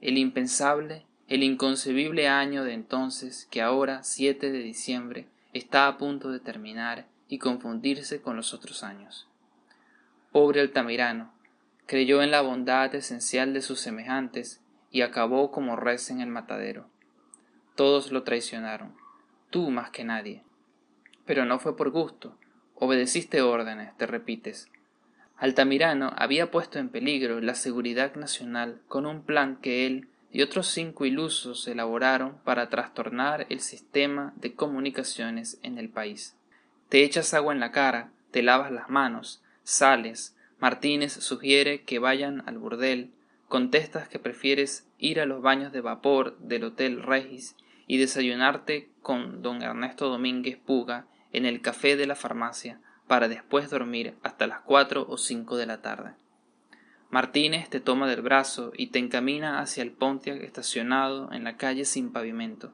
el 0.00 0.18
impensable, 0.18 1.06
el 1.28 1.42
inconcebible 1.42 2.28
año 2.28 2.64
de 2.64 2.74
entonces 2.74 3.46
que 3.50 3.62
ahora, 3.62 4.02
7 4.02 4.50
de 4.50 4.58
diciembre, 4.58 5.28
está 5.52 5.86
a 5.86 5.96
punto 5.96 6.30
de 6.30 6.40
terminar 6.40 7.06
y 7.28 7.38
confundirse 7.38 8.20
con 8.20 8.36
los 8.36 8.52
otros 8.52 8.82
años. 8.82 9.28
Pobre 10.32 10.60
Altamirano, 10.60 11.32
creyó 11.86 12.22
en 12.22 12.30
la 12.30 12.40
bondad 12.40 12.94
esencial 12.94 13.54
de 13.54 13.62
sus 13.62 13.80
semejantes 13.80 14.60
y 14.90 15.02
acabó 15.02 15.50
como 15.50 15.76
res 15.76 16.10
en 16.10 16.20
el 16.20 16.28
matadero. 16.28 16.91
Todos 17.74 18.12
lo 18.12 18.22
traicionaron, 18.22 18.94
tú 19.50 19.70
más 19.70 19.90
que 19.90 20.04
nadie. 20.04 20.42
Pero 21.24 21.44
no 21.44 21.58
fue 21.58 21.76
por 21.76 21.90
gusto, 21.90 22.36
obedeciste 22.74 23.42
órdenes, 23.42 23.96
te 23.96 24.06
repites. 24.06 24.68
Altamirano 25.36 26.12
había 26.16 26.50
puesto 26.50 26.78
en 26.78 26.88
peligro 26.88 27.40
la 27.40 27.54
seguridad 27.54 28.14
nacional 28.14 28.80
con 28.88 29.06
un 29.06 29.22
plan 29.22 29.56
que 29.56 29.86
él 29.86 30.08
y 30.30 30.42
otros 30.42 30.66
cinco 30.66 31.04
ilusos 31.04 31.66
elaboraron 31.66 32.38
para 32.44 32.68
trastornar 32.68 33.46
el 33.50 33.60
sistema 33.60 34.32
de 34.36 34.54
comunicaciones 34.54 35.58
en 35.62 35.78
el 35.78 35.88
país. 35.88 36.36
Te 36.88 37.04
echas 37.04 37.34
agua 37.34 37.52
en 37.52 37.60
la 37.60 37.72
cara, 37.72 38.10
te 38.30 38.42
lavas 38.42 38.70
las 38.70 38.88
manos, 38.88 39.42
sales, 39.62 40.36
Martínez 40.58 41.12
sugiere 41.12 41.82
que 41.82 41.98
vayan 41.98 42.44
al 42.46 42.56
burdel, 42.56 43.10
contestas 43.48 44.08
que 44.08 44.20
prefieres 44.20 44.86
ir 45.02 45.20
a 45.20 45.26
los 45.26 45.42
baños 45.42 45.72
de 45.72 45.80
vapor 45.80 46.38
del 46.38 46.62
Hotel 46.62 47.02
Regis 47.02 47.56
y 47.88 47.98
desayunarte 47.98 48.88
con 49.02 49.42
don 49.42 49.60
Ernesto 49.60 50.08
Domínguez 50.08 50.56
Puga 50.56 51.06
en 51.32 51.44
el 51.44 51.60
café 51.60 51.96
de 51.96 52.06
la 52.06 52.14
farmacia 52.14 52.80
para 53.08 53.26
después 53.26 53.68
dormir 53.68 54.14
hasta 54.22 54.46
las 54.46 54.60
cuatro 54.60 55.04
o 55.08 55.18
cinco 55.18 55.56
de 55.56 55.66
la 55.66 55.82
tarde. 55.82 56.14
Martínez 57.10 57.68
te 57.68 57.80
toma 57.80 58.08
del 58.08 58.22
brazo 58.22 58.70
y 58.76 58.86
te 58.86 59.00
encamina 59.00 59.58
hacia 59.58 59.82
el 59.82 59.90
Pontiac 59.90 60.40
estacionado 60.40 61.32
en 61.32 61.42
la 61.42 61.56
calle 61.56 61.84
sin 61.84 62.12
pavimento. 62.12 62.72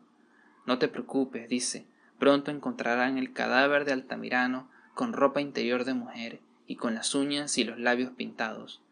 No 0.67 0.79
te 0.79 0.89
preocupes, 0.89 1.49
dice, 1.49 1.87
pronto 2.19 2.51
encontrarán 2.51 3.17
el 3.17 3.33
cadáver 3.33 3.87
de 3.87 3.93
Altamirano 3.93 4.69
con 4.95 5.15
ropa 5.15 5.41
interior 5.41 5.87
de 5.87 5.95
mujer 5.95 6.41
y 6.67 6.77
con 6.77 6.95
las 6.95 7.15
uñas 7.15 7.57
y 7.57 7.65
los 7.65 7.79
labios 7.79 8.11
pintados. 8.11 8.83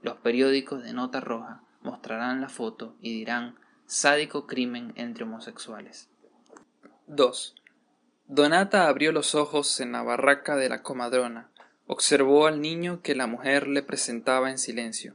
Los 0.00 0.18
periódicos 0.18 0.84
de 0.84 0.92
nota 0.92 1.18
roja 1.20 1.63
mostrarán 1.84 2.40
la 2.40 2.48
foto 2.48 2.96
y 3.00 3.14
dirán 3.14 3.56
sádico 3.86 4.46
crimen 4.46 4.92
entre 4.96 5.22
homosexuales. 5.22 6.08
2. 7.06 7.54
Donata 8.26 8.88
abrió 8.88 9.12
los 9.12 9.34
ojos 9.34 9.80
en 9.80 9.92
la 9.92 10.02
barraca 10.02 10.56
de 10.56 10.68
la 10.68 10.82
comadrona, 10.82 11.50
observó 11.86 12.46
al 12.46 12.60
niño 12.60 13.02
que 13.02 13.14
la 13.14 13.26
mujer 13.26 13.68
le 13.68 13.82
presentaba 13.82 14.50
en 14.50 14.58
silencio. 14.58 15.14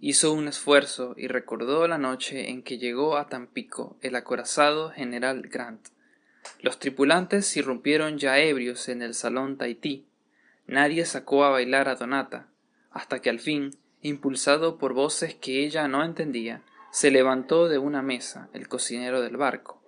Hizo 0.00 0.32
un 0.32 0.48
esfuerzo 0.48 1.14
y 1.16 1.28
recordó 1.28 1.86
la 1.86 1.98
noche 1.98 2.50
en 2.50 2.62
que 2.62 2.78
llegó 2.78 3.16
a 3.16 3.28
Tampico 3.28 3.98
el 4.00 4.16
acorazado 4.16 4.90
general 4.90 5.42
Grant. 5.42 5.88
Los 6.60 6.78
tripulantes 6.78 7.56
irrumpieron 7.56 8.16
ya 8.16 8.38
ebrios 8.38 8.88
en 8.88 9.02
el 9.02 9.14
salón 9.14 9.58
Tahití. 9.58 10.06
Nadie 10.66 11.04
sacó 11.04 11.44
a 11.44 11.50
bailar 11.50 11.88
a 11.88 11.96
Donata, 11.96 12.48
hasta 12.90 13.20
que 13.20 13.28
al 13.28 13.40
fin, 13.40 13.76
impulsado 14.02 14.78
por 14.78 14.92
voces 14.92 15.34
que 15.34 15.64
ella 15.64 15.88
no 15.88 16.04
entendía, 16.04 16.62
se 16.90 17.10
levantó 17.10 17.68
de 17.68 17.78
una 17.78 18.02
mesa 18.02 18.48
el 18.52 18.68
cocinero 18.68 19.20
del 19.20 19.36
barco. 19.36 19.82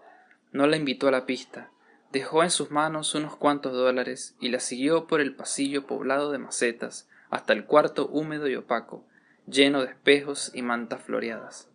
No 0.53 0.67
la 0.67 0.77
invitó 0.77 1.09
a 1.09 1.13
la 1.13 1.27
pista, 1.27 1.71
dejó 2.13 2.43
en 2.43 2.51
sus 2.51 2.71
manos 2.71 3.15
unos 3.15 3.37
cuantos 3.37 3.73
dólares 3.73 4.37
y 4.41 4.49
la 4.49 4.61
siguió 4.61 5.07
por 5.07 5.21
el 5.21 5.35
pasillo 5.35 5.87
poblado 5.87 6.33
de 6.33 6.39
macetas 6.39 7.09
hasta 7.31 7.53
el 7.53 7.65
cuarto 7.65 8.09
húmedo 8.09 8.49
y 8.49 8.57
opaco, 8.57 9.07
lleno 9.47 9.81
de 9.81 9.91
espejos 9.91 10.51
y 10.55 10.63
mantas 10.63 11.03
floreadas. 11.03 11.69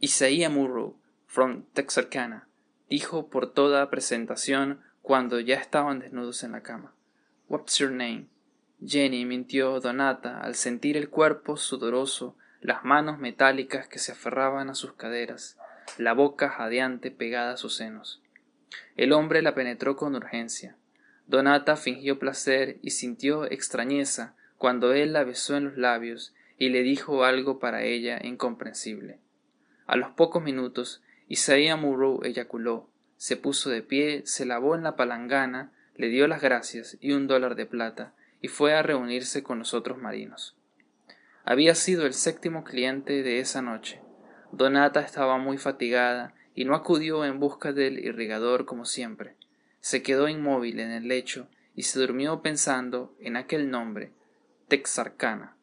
Isaías 0.00 0.50
Murrow, 0.50 0.96
from 1.26 1.64
Texarkana, 1.72 2.48
dijo 2.88 3.28
por 3.28 3.52
toda 3.52 3.88
presentación 3.90 4.80
cuando 5.02 5.40
ya 5.40 5.56
estaban 5.56 6.00
desnudos 6.00 6.42
en 6.42 6.52
la 6.52 6.62
cama. 6.62 6.94
What's 7.48 7.78
your 7.78 7.90
name? 7.90 8.26
Jenny 8.84 9.26
mintió 9.26 9.78
Donata 9.80 10.40
al 10.40 10.54
sentir 10.54 10.96
el 10.96 11.10
cuerpo 11.10 11.56
sudoroso, 11.56 12.36
las 12.60 12.84
manos 12.84 13.18
metálicas 13.18 13.88
que 13.88 13.98
se 13.98 14.12
aferraban 14.12 14.70
a 14.70 14.74
sus 14.74 14.94
caderas, 14.94 15.58
la 15.98 16.14
boca 16.14 16.48
jadeante 16.48 17.10
pegada 17.10 17.52
a 17.52 17.56
sus 17.56 17.76
senos. 17.76 18.22
El 18.96 19.12
hombre 19.12 19.42
la 19.42 19.54
penetró 19.54 19.96
con 19.96 20.14
urgencia. 20.14 20.76
Donata 21.26 21.76
fingió 21.76 22.18
placer 22.18 22.78
y 22.82 22.90
sintió 22.90 23.44
extrañeza 23.50 24.34
cuando 24.56 24.92
él 24.92 25.12
la 25.12 25.24
besó 25.24 25.56
en 25.56 25.64
los 25.64 25.76
labios 25.76 26.34
y 26.58 26.70
le 26.70 26.82
dijo 26.82 27.24
algo 27.24 27.58
para 27.58 27.82
ella 27.82 28.18
incomprensible. 28.22 29.18
A 29.86 29.96
los 29.96 30.10
pocos 30.10 30.42
minutos 30.42 31.02
Isaías 31.28 31.78
Murrow 31.78 32.20
eyaculó, 32.24 32.90
se 33.16 33.36
puso 33.36 33.70
de 33.70 33.82
pie, 33.82 34.22
se 34.24 34.46
lavó 34.46 34.74
en 34.74 34.82
la 34.82 34.96
palangana, 34.96 35.72
le 35.96 36.08
dio 36.08 36.26
las 36.26 36.40
gracias 36.40 36.96
y 37.00 37.12
un 37.12 37.26
dólar 37.26 37.54
de 37.54 37.66
plata, 37.66 38.14
y 38.40 38.48
fue 38.48 38.74
a 38.74 38.82
reunirse 38.82 39.42
con 39.42 39.58
los 39.58 39.74
otros 39.74 39.98
marinos. 39.98 40.56
Había 41.44 41.74
sido 41.74 42.06
el 42.06 42.14
séptimo 42.14 42.64
cliente 42.64 43.22
de 43.22 43.40
esa 43.40 43.62
noche. 43.62 44.00
Donata 44.52 45.00
estaba 45.00 45.38
muy 45.38 45.58
fatigada 45.58 46.34
y 46.54 46.64
no 46.64 46.74
acudió 46.74 47.24
en 47.24 47.40
busca 47.40 47.72
del 47.72 47.98
irrigador 47.98 48.66
como 48.66 48.84
siempre. 48.84 49.36
Se 49.80 50.02
quedó 50.02 50.28
inmóvil 50.28 50.80
en 50.80 50.90
el 50.90 51.08
lecho 51.08 51.48
y 51.74 51.84
se 51.84 51.98
durmió 51.98 52.42
pensando 52.42 53.14
en 53.20 53.36
aquel 53.36 53.70
nombre, 53.70 54.12
Texarkana. 54.68 55.56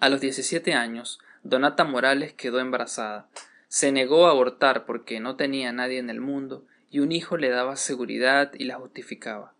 A 0.00 0.08
los 0.08 0.20
diecisiete 0.20 0.74
años, 0.74 1.18
Donata 1.42 1.84
Morales 1.84 2.32
quedó 2.32 2.60
embarazada, 2.60 3.28
se 3.68 3.92
negó 3.92 4.26
a 4.26 4.30
abortar 4.30 4.86
porque 4.86 5.20
no 5.20 5.36
tenía 5.36 5.72
nadie 5.72 5.98
en 5.98 6.08
el 6.08 6.20
mundo 6.20 6.64
y 6.90 7.00
un 7.00 7.12
hijo 7.12 7.36
le 7.36 7.50
daba 7.50 7.76
seguridad 7.76 8.52
y 8.54 8.64
la 8.64 8.76
justificaba. 8.76 9.54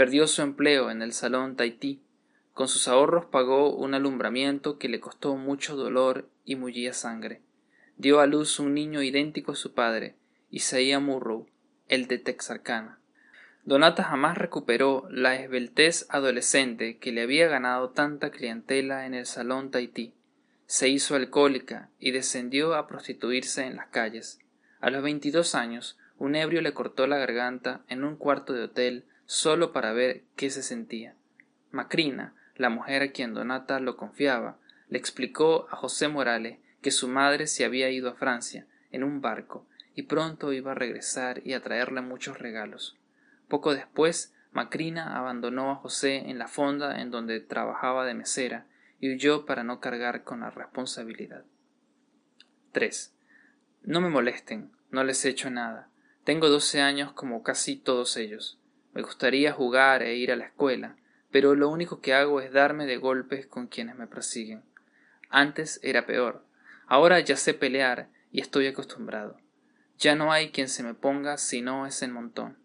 Perdió 0.00 0.26
su 0.28 0.40
empleo 0.40 0.90
en 0.90 1.02
el 1.02 1.12
salón 1.12 1.56
Tahití. 1.56 2.00
Con 2.54 2.68
sus 2.68 2.88
ahorros 2.88 3.26
pagó 3.26 3.76
un 3.76 3.92
alumbramiento 3.92 4.78
que 4.78 4.88
le 4.88 4.98
costó 4.98 5.36
mucho 5.36 5.76
dolor 5.76 6.26
y 6.42 6.56
mullía 6.56 6.94
sangre. 6.94 7.42
Dio 7.98 8.20
a 8.20 8.26
luz 8.26 8.58
un 8.60 8.72
niño 8.72 9.02
idéntico 9.02 9.52
a 9.52 9.56
su 9.56 9.74
padre, 9.74 10.14
Isaías 10.50 11.02
Murrow, 11.02 11.46
el 11.86 12.06
de 12.06 12.16
Texarkana. 12.16 12.98
Donata 13.64 14.02
jamás 14.02 14.38
recuperó 14.38 15.06
la 15.10 15.36
esbeltez 15.36 16.06
adolescente 16.08 16.96
que 16.96 17.12
le 17.12 17.20
había 17.20 17.48
ganado 17.48 17.90
tanta 17.90 18.30
clientela 18.30 19.04
en 19.04 19.12
el 19.12 19.26
salón 19.26 19.70
Tahití 19.70 20.14
se 20.64 20.88
hizo 20.88 21.14
alcohólica 21.14 21.90
y 21.98 22.12
descendió 22.12 22.74
a 22.74 22.86
prostituirse 22.86 23.66
en 23.66 23.76
las 23.76 23.88
calles. 23.88 24.38
A 24.80 24.88
los 24.88 25.02
veintidós 25.02 25.54
años, 25.54 25.98
un 26.16 26.36
ebrio 26.36 26.62
le 26.62 26.72
cortó 26.72 27.06
la 27.06 27.18
garganta 27.18 27.82
en 27.88 28.02
un 28.02 28.16
cuarto 28.16 28.54
de 28.54 28.62
hotel 28.62 29.04
solo 29.30 29.72
para 29.72 29.92
ver 29.92 30.24
qué 30.34 30.50
se 30.50 30.60
sentía. 30.60 31.14
Macrina, 31.70 32.34
la 32.56 32.68
mujer 32.68 33.02
a 33.02 33.12
quien 33.12 33.32
Donata 33.32 33.78
lo 33.78 33.96
confiaba, 33.96 34.58
le 34.88 34.98
explicó 34.98 35.68
a 35.70 35.76
José 35.76 36.08
Morales 36.08 36.58
que 36.82 36.90
su 36.90 37.06
madre 37.06 37.46
se 37.46 37.64
había 37.64 37.90
ido 37.90 38.10
a 38.10 38.14
Francia 38.14 38.66
en 38.90 39.04
un 39.04 39.20
barco 39.20 39.68
y 39.94 40.02
pronto 40.02 40.52
iba 40.52 40.72
a 40.72 40.74
regresar 40.74 41.42
y 41.46 41.52
a 41.52 41.62
traerle 41.62 42.00
muchos 42.00 42.40
regalos. 42.40 42.98
Poco 43.46 43.72
después, 43.72 44.34
Macrina 44.50 45.16
abandonó 45.16 45.70
a 45.70 45.76
José 45.76 46.28
en 46.28 46.40
la 46.40 46.48
fonda 46.48 47.00
en 47.00 47.12
donde 47.12 47.38
trabajaba 47.38 48.04
de 48.06 48.14
mesera 48.14 48.66
y 48.98 49.14
huyó 49.14 49.46
para 49.46 49.62
no 49.62 49.78
cargar 49.78 50.24
con 50.24 50.40
la 50.40 50.50
responsabilidad. 50.50 51.44
3. 52.72 53.14
No 53.84 54.00
me 54.00 54.08
molesten, 54.08 54.72
no 54.90 55.04
les 55.04 55.24
he 55.24 55.28
hecho 55.28 55.50
nada. 55.50 55.88
Tengo 56.24 56.48
doce 56.48 56.80
años 56.80 57.12
como 57.12 57.44
casi 57.44 57.76
todos 57.76 58.16
ellos. 58.16 58.59
Me 58.92 59.02
gustaría 59.02 59.52
jugar 59.52 60.02
e 60.02 60.16
ir 60.16 60.32
a 60.32 60.36
la 60.36 60.46
escuela, 60.46 60.96
pero 61.30 61.54
lo 61.54 61.68
único 61.68 62.00
que 62.00 62.14
hago 62.14 62.40
es 62.40 62.52
darme 62.52 62.86
de 62.86 62.96
golpes 62.96 63.46
con 63.46 63.66
quienes 63.68 63.96
me 63.96 64.06
persiguen. 64.06 64.62
Antes 65.28 65.78
era 65.82 66.06
peor. 66.06 66.44
Ahora 66.86 67.20
ya 67.20 67.36
sé 67.36 67.54
pelear 67.54 68.08
y 68.32 68.40
estoy 68.40 68.66
acostumbrado. 68.66 69.38
Ya 69.98 70.16
no 70.16 70.32
hay 70.32 70.50
quien 70.50 70.68
se 70.68 70.82
me 70.82 70.94
ponga 70.94 71.36
si 71.36 71.62
no 71.62 71.86
es 71.86 72.02
en 72.02 72.12
montón. 72.12 72.58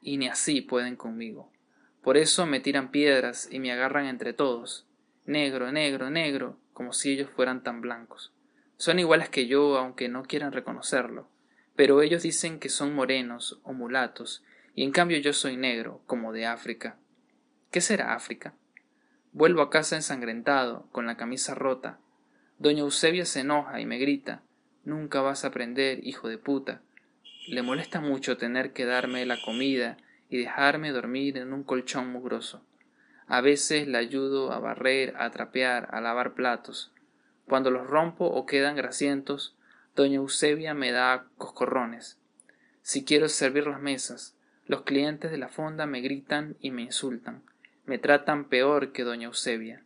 Y 0.00 0.18
ni 0.18 0.28
así 0.28 0.60
pueden 0.60 0.96
conmigo. 0.96 1.50
Por 2.02 2.16
eso 2.16 2.44
me 2.44 2.60
tiran 2.60 2.90
piedras 2.90 3.48
y 3.50 3.60
me 3.60 3.72
agarran 3.72 4.06
entre 4.06 4.32
todos. 4.32 4.86
Negro, 5.24 5.70
negro, 5.70 6.10
negro, 6.10 6.58
como 6.72 6.92
si 6.92 7.12
ellos 7.12 7.30
fueran 7.30 7.62
tan 7.62 7.80
blancos. 7.80 8.32
Son 8.76 8.98
iguales 8.98 9.28
que 9.28 9.46
yo, 9.46 9.78
aunque 9.78 10.08
no 10.08 10.24
quieran 10.24 10.52
reconocerlo. 10.52 11.28
Pero 11.76 12.02
ellos 12.02 12.24
dicen 12.24 12.58
que 12.58 12.68
son 12.68 12.94
morenos 12.94 13.60
o 13.62 13.72
mulatos, 13.72 14.42
y 14.74 14.84
en 14.84 14.92
cambio 14.92 15.18
yo 15.18 15.32
soy 15.32 15.56
negro, 15.56 16.00
como 16.06 16.32
de 16.32 16.46
África. 16.46 16.96
¿Qué 17.70 17.80
será 17.80 18.14
África? 18.14 18.54
Vuelvo 19.32 19.62
a 19.62 19.70
casa 19.70 19.96
ensangrentado, 19.96 20.86
con 20.92 21.06
la 21.06 21.16
camisa 21.16 21.54
rota. 21.54 21.98
Doña 22.58 22.80
Eusebia 22.80 23.24
se 23.24 23.40
enoja 23.40 23.80
y 23.80 23.86
me 23.86 23.98
grita 23.98 24.42
Nunca 24.84 25.20
vas 25.20 25.44
a 25.44 25.48
aprender, 25.48 26.04
hijo 26.06 26.28
de 26.28 26.38
puta. 26.38 26.82
Le 27.46 27.62
molesta 27.62 28.00
mucho 28.00 28.36
tener 28.36 28.72
que 28.72 28.84
darme 28.84 29.24
la 29.26 29.40
comida 29.40 29.96
y 30.28 30.38
dejarme 30.38 30.90
dormir 30.90 31.38
en 31.38 31.52
un 31.52 31.62
colchón 31.62 32.10
mugroso. 32.10 32.64
A 33.28 33.40
veces 33.40 33.86
la 33.86 33.98
ayudo 33.98 34.52
a 34.52 34.58
barrer, 34.58 35.14
a 35.18 35.30
trapear, 35.30 35.88
a 35.92 36.00
lavar 36.00 36.34
platos. 36.34 36.92
Cuando 37.46 37.70
los 37.70 37.86
rompo 37.86 38.26
o 38.26 38.44
quedan 38.44 38.74
grasientos, 38.74 39.56
doña 39.94 40.16
Eusebia 40.16 40.74
me 40.74 40.90
da 40.90 41.26
coscorrones. 41.38 42.18
Si 42.82 43.04
quiero 43.04 43.28
servir 43.28 43.68
las 43.68 43.80
mesas, 43.80 44.36
los 44.72 44.84
clientes 44.84 45.30
de 45.30 45.36
la 45.36 45.50
fonda 45.50 45.84
me 45.84 46.00
gritan 46.00 46.56
y 46.58 46.70
me 46.70 46.80
insultan. 46.80 47.42
Me 47.84 47.98
tratan 47.98 48.46
peor 48.46 48.92
que 48.92 49.04
doña 49.04 49.26
Eusebia. 49.26 49.82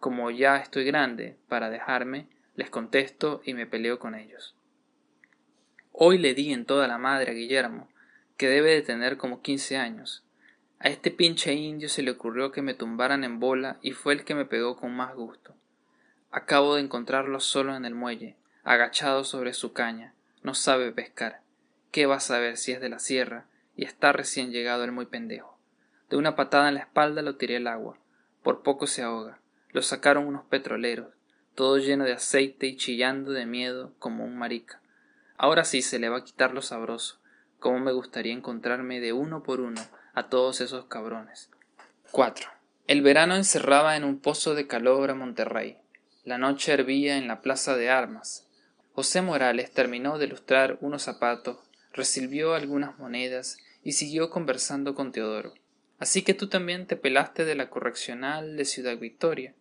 Como 0.00 0.30
ya 0.30 0.58
estoy 0.58 0.84
grande 0.84 1.38
para 1.48 1.70
dejarme, 1.70 2.26
les 2.54 2.68
contesto 2.68 3.40
y 3.42 3.54
me 3.54 3.66
peleo 3.66 3.98
con 3.98 4.14
ellos. 4.14 4.54
Hoy 5.92 6.18
le 6.18 6.34
di 6.34 6.52
en 6.52 6.66
toda 6.66 6.86
la 6.88 6.98
madre 6.98 7.30
a 7.30 7.34
Guillermo, 7.34 7.88
que 8.36 8.50
debe 8.50 8.72
de 8.72 8.82
tener 8.82 9.16
como 9.16 9.40
quince 9.40 9.78
años. 9.78 10.26
A 10.78 10.90
este 10.90 11.10
pinche 11.10 11.54
indio 11.54 11.88
se 11.88 12.02
le 12.02 12.10
ocurrió 12.10 12.52
que 12.52 12.60
me 12.60 12.74
tumbaran 12.74 13.24
en 13.24 13.40
bola 13.40 13.78
y 13.80 13.92
fue 13.92 14.12
el 14.12 14.24
que 14.24 14.34
me 14.34 14.44
pegó 14.44 14.76
con 14.76 14.94
más 14.94 15.14
gusto. 15.14 15.54
Acabo 16.30 16.74
de 16.74 16.82
encontrarlo 16.82 17.40
solo 17.40 17.74
en 17.74 17.86
el 17.86 17.94
muelle, 17.94 18.36
agachado 18.62 19.24
sobre 19.24 19.54
su 19.54 19.72
caña. 19.72 20.12
No 20.42 20.52
sabe 20.52 20.92
pescar. 20.92 21.40
¿Qué 21.90 22.04
va 22.04 22.16
a 22.16 22.20
saber 22.20 22.58
si 22.58 22.72
es 22.72 22.80
de 22.82 22.90
la 22.90 22.98
sierra? 22.98 23.46
Y 23.78 23.86
está 23.86 24.12
recién 24.12 24.50
llegado 24.50 24.84
el 24.84 24.92
muy 24.92 25.06
pendejo. 25.06 25.58
De 26.10 26.18
una 26.18 26.36
patada 26.36 26.68
en 26.68 26.74
la 26.74 26.80
espalda 26.80 27.22
lo 27.22 27.36
tiré 27.36 27.56
al 27.56 27.68
agua. 27.68 27.96
Por 28.42 28.62
poco 28.62 28.86
se 28.86 29.02
ahoga. 29.02 29.40
Lo 29.70 29.80
sacaron 29.80 30.26
unos 30.26 30.44
petroleros 30.44 31.08
todo 31.58 31.78
lleno 31.78 32.04
de 32.04 32.12
aceite 32.12 32.68
y 32.68 32.76
chillando 32.76 33.32
de 33.32 33.44
miedo 33.44 33.92
como 33.98 34.24
un 34.24 34.38
marica. 34.38 34.80
Ahora 35.36 35.64
sí 35.64 35.82
se 35.82 35.98
le 35.98 36.08
va 36.08 36.18
a 36.18 36.24
quitar 36.24 36.54
lo 36.54 36.62
sabroso. 36.62 37.18
Cómo 37.58 37.80
me 37.80 37.90
gustaría 37.90 38.32
encontrarme 38.32 39.00
de 39.00 39.12
uno 39.12 39.42
por 39.42 39.58
uno 39.58 39.80
a 40.14 40.28
todos 40.28 40.60
esos 40.60 40.84
cabrones. 40.84 41.50
4. 42.12 42.48
El 42.86 43.02
verano 43.02 43.34
encerraba 43.34 43.96
en 43.96 44.04
un 44.04 44.20
pozo 44.20 44.54
de 44.54 44.68
calor 44.68 45.10
a 45.10 45.16
Monterrey. 45.16 45.78
La 46.22 46.38
noche 46.38 46.72
hervía 46.72 47.16
en 47.16 47.26
la 47.26 47.42
plaza 47.42 47.76
de 47.76 47.90
armas. 47.90 48.46
José 48.92 49.20
Morales 49.20 49.72
terminó 49.72 50.16
de 50.18 50.28
lustrar 50.28 50.78
unos 50.80 51.02
zapatos, 51.02 51.58
recibió 51.92 52.54
algunas 52.54 52.96
monedas 53.00 53.58
y 53.82 53.92
siguió 53.92 54.30
conversando 54.30 54.94
con 54.94 55.12
Teodoro. 55.12 55.54
Así 55.98 56.22
que 56.22 56.34
tú 56.34 56.48
también 56.48 56.86
te 56.86 56.96
pelaste 56.96 57.44
de 57.44 57.54
la 57.54 57.70
correccional 57.70 58.56
de 58.56 58.64
Ciudad 58.64 58.96
Victoria. 58.98 59.54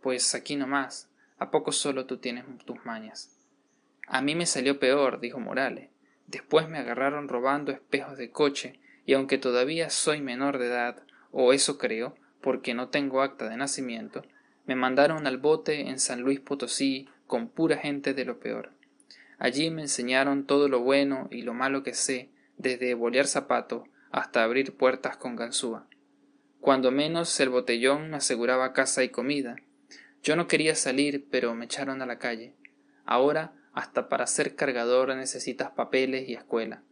Pues 0.00 0.34
aquí 0.34 0.56
nomás, 0.56 1.08
¿A 1.38 1.50
poco 1.50 1.72
solo 1.72 2.06
tú 2.06 2.18
tienes 2.18 2.44
tus 2.64 2.84
mañas? 2.84 3.36
A 4.06 4.22
mí 4.22 4.34
me 4.34 4.46
salió 4.46 4.78
peor, 4.78 5.20
dijo 5.20 5.40
Morales. 5.40 5.90
Después 6.26 6.68
me 6.68 6.78
agarraron 6.78 7.28
robando 7.28 7.72
espejos 7.72 8.16
de 8.16 8.30
coche, 8.30 8.78
y 9.04 9.14
aunque 9.14 9.36
todavía 9.36 9.90
soy 9.90 10.20
menor 10.20 10.58
de 10.58 10.66
edad, 10.66 11.02
o 11.32 11.52
eso 11.52 11.76
creo, 11.76 12.14
porque 12.40 12.72
no 12.72 12.88
tengo 12.88 13.20
acta 13.20 13.48
de 13.48 13.56
nacimiento, 13.56 14.24
me 14.64 14.76
mandaron 14.76 15.26
al 15.26 15.38
bote 15.38 15.88
en 15.88 15.98
San 15.98 16.20
Luis 16.20 16.40
Potosí 16.40 17.08
con 17.26 17.48
pura 17.48 17.76
gente 17.78 18.14
de 18.14 18.24
lo 18.24 18.38
peor. 18.38 18.70
Allí 19.38 19.70
me 19.70 19.82
enseñaron 19.82 20.46
todo 20.46 20.68
lo 20.68 20.80
bueno 20.80 21.28
y 21.30 21.42
lo 21.42 21.52
malo 21.52 21.82
que 21.82 21.94
sé, 21.94 22.30
desde 22.56 22.94
bolear 22.94 23.26
zapatos 23.26 23.88
hasta 24.10 24.44
abrir 24.44 24.76
puertas 24.76 25.16
con 25.16 25.36
ganzúa. 25.36 25.88
Cuando 26.60 26.90
menos 26.90 27.38
el 27.40 27.50
botellón 27.50 28.14
aseguraba 28.14 28.72
casa 28.72 29.04
y 29.04 29.08
comida, 29.08 29.56
yo 30.22 30.36
no 30.36 30.48
quería 30.48 30.74
salir, 30.74 31.26
pero 31.30 31.54
me 31.54 31.66
echaron 31.66 32.00
a 32.00 32.06
la 32.06 32.18
calle. 32.18 32.54
Ahora 33.04 33.52
hasta 33.74 34.08
para 34.08 34.26
ser 34.26 34.54
cargador 34.54 35.14
necesitas 35.14 35.72
papeles 35.72 36.28
y 36.28 36.34
escuela. 36.34 36.82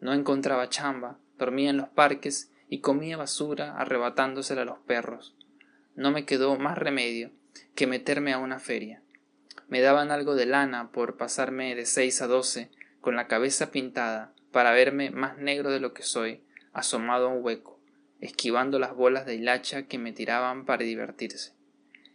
No 0.00 0.14
encontraba 0.14 0.68
chamba, 0.68 1.18
dormía 1.38 1.70
en 1.70 1.76
los 1.76 1.88
parques 1.88 2.52
y 2.68 2.80
comía 2.80 3.16
basura 3.16 3.76
arrebatándosela 3.76 4.62
a 4.62 4.64
los 4.64 4.78
perros. 4.78 5.36
No 5.96 6.12
me 6.12 6.24
quedó 6.24 6.56
más 6.56 6.78
remedio 6.78 7.32
que 7.74 7.88
meterme 7.88 8.32
a 8.32 8.38
una 8.38 8.60
feria. 8.60 9.02
Me 9.68 9.80
daban 9.80 10.10
algo 10.10 10.36
de 10.36 10.46
lana 10.46 10.92
por 10.92 11.16
pasarme 11.16 11.74
de 11.74 11.84
seis 11.84 12.22
a 12.22 12.28
doce 12.28 12.70
con 13.00 13.16
la 13.16 13.26
cabeza 13.26 13.70
pintada 13.70 14.32
para 14.52 14.72
verme 14.72 15.10
más 15.10 15.38
negro 15.38 15.70
de 15.70 15.80
lo 15.80 15.92
que 15.92 16.02
soy, 16.02 16.42
asomado 16.72 17.28
a 17.28 17.32
un 17.32 17.44
hueco, 17.44 17.80
esquivando 18.20 18.78
las 18.78 18.94
bolas 18.94 19.26
de 19.26 19.34
hilacha 19.34 19.86
que 19.86 19.98
me 19.98 20.12
tiraban 20.12 20.64
para 20.64 20.84
divertirse. 20.84 21.54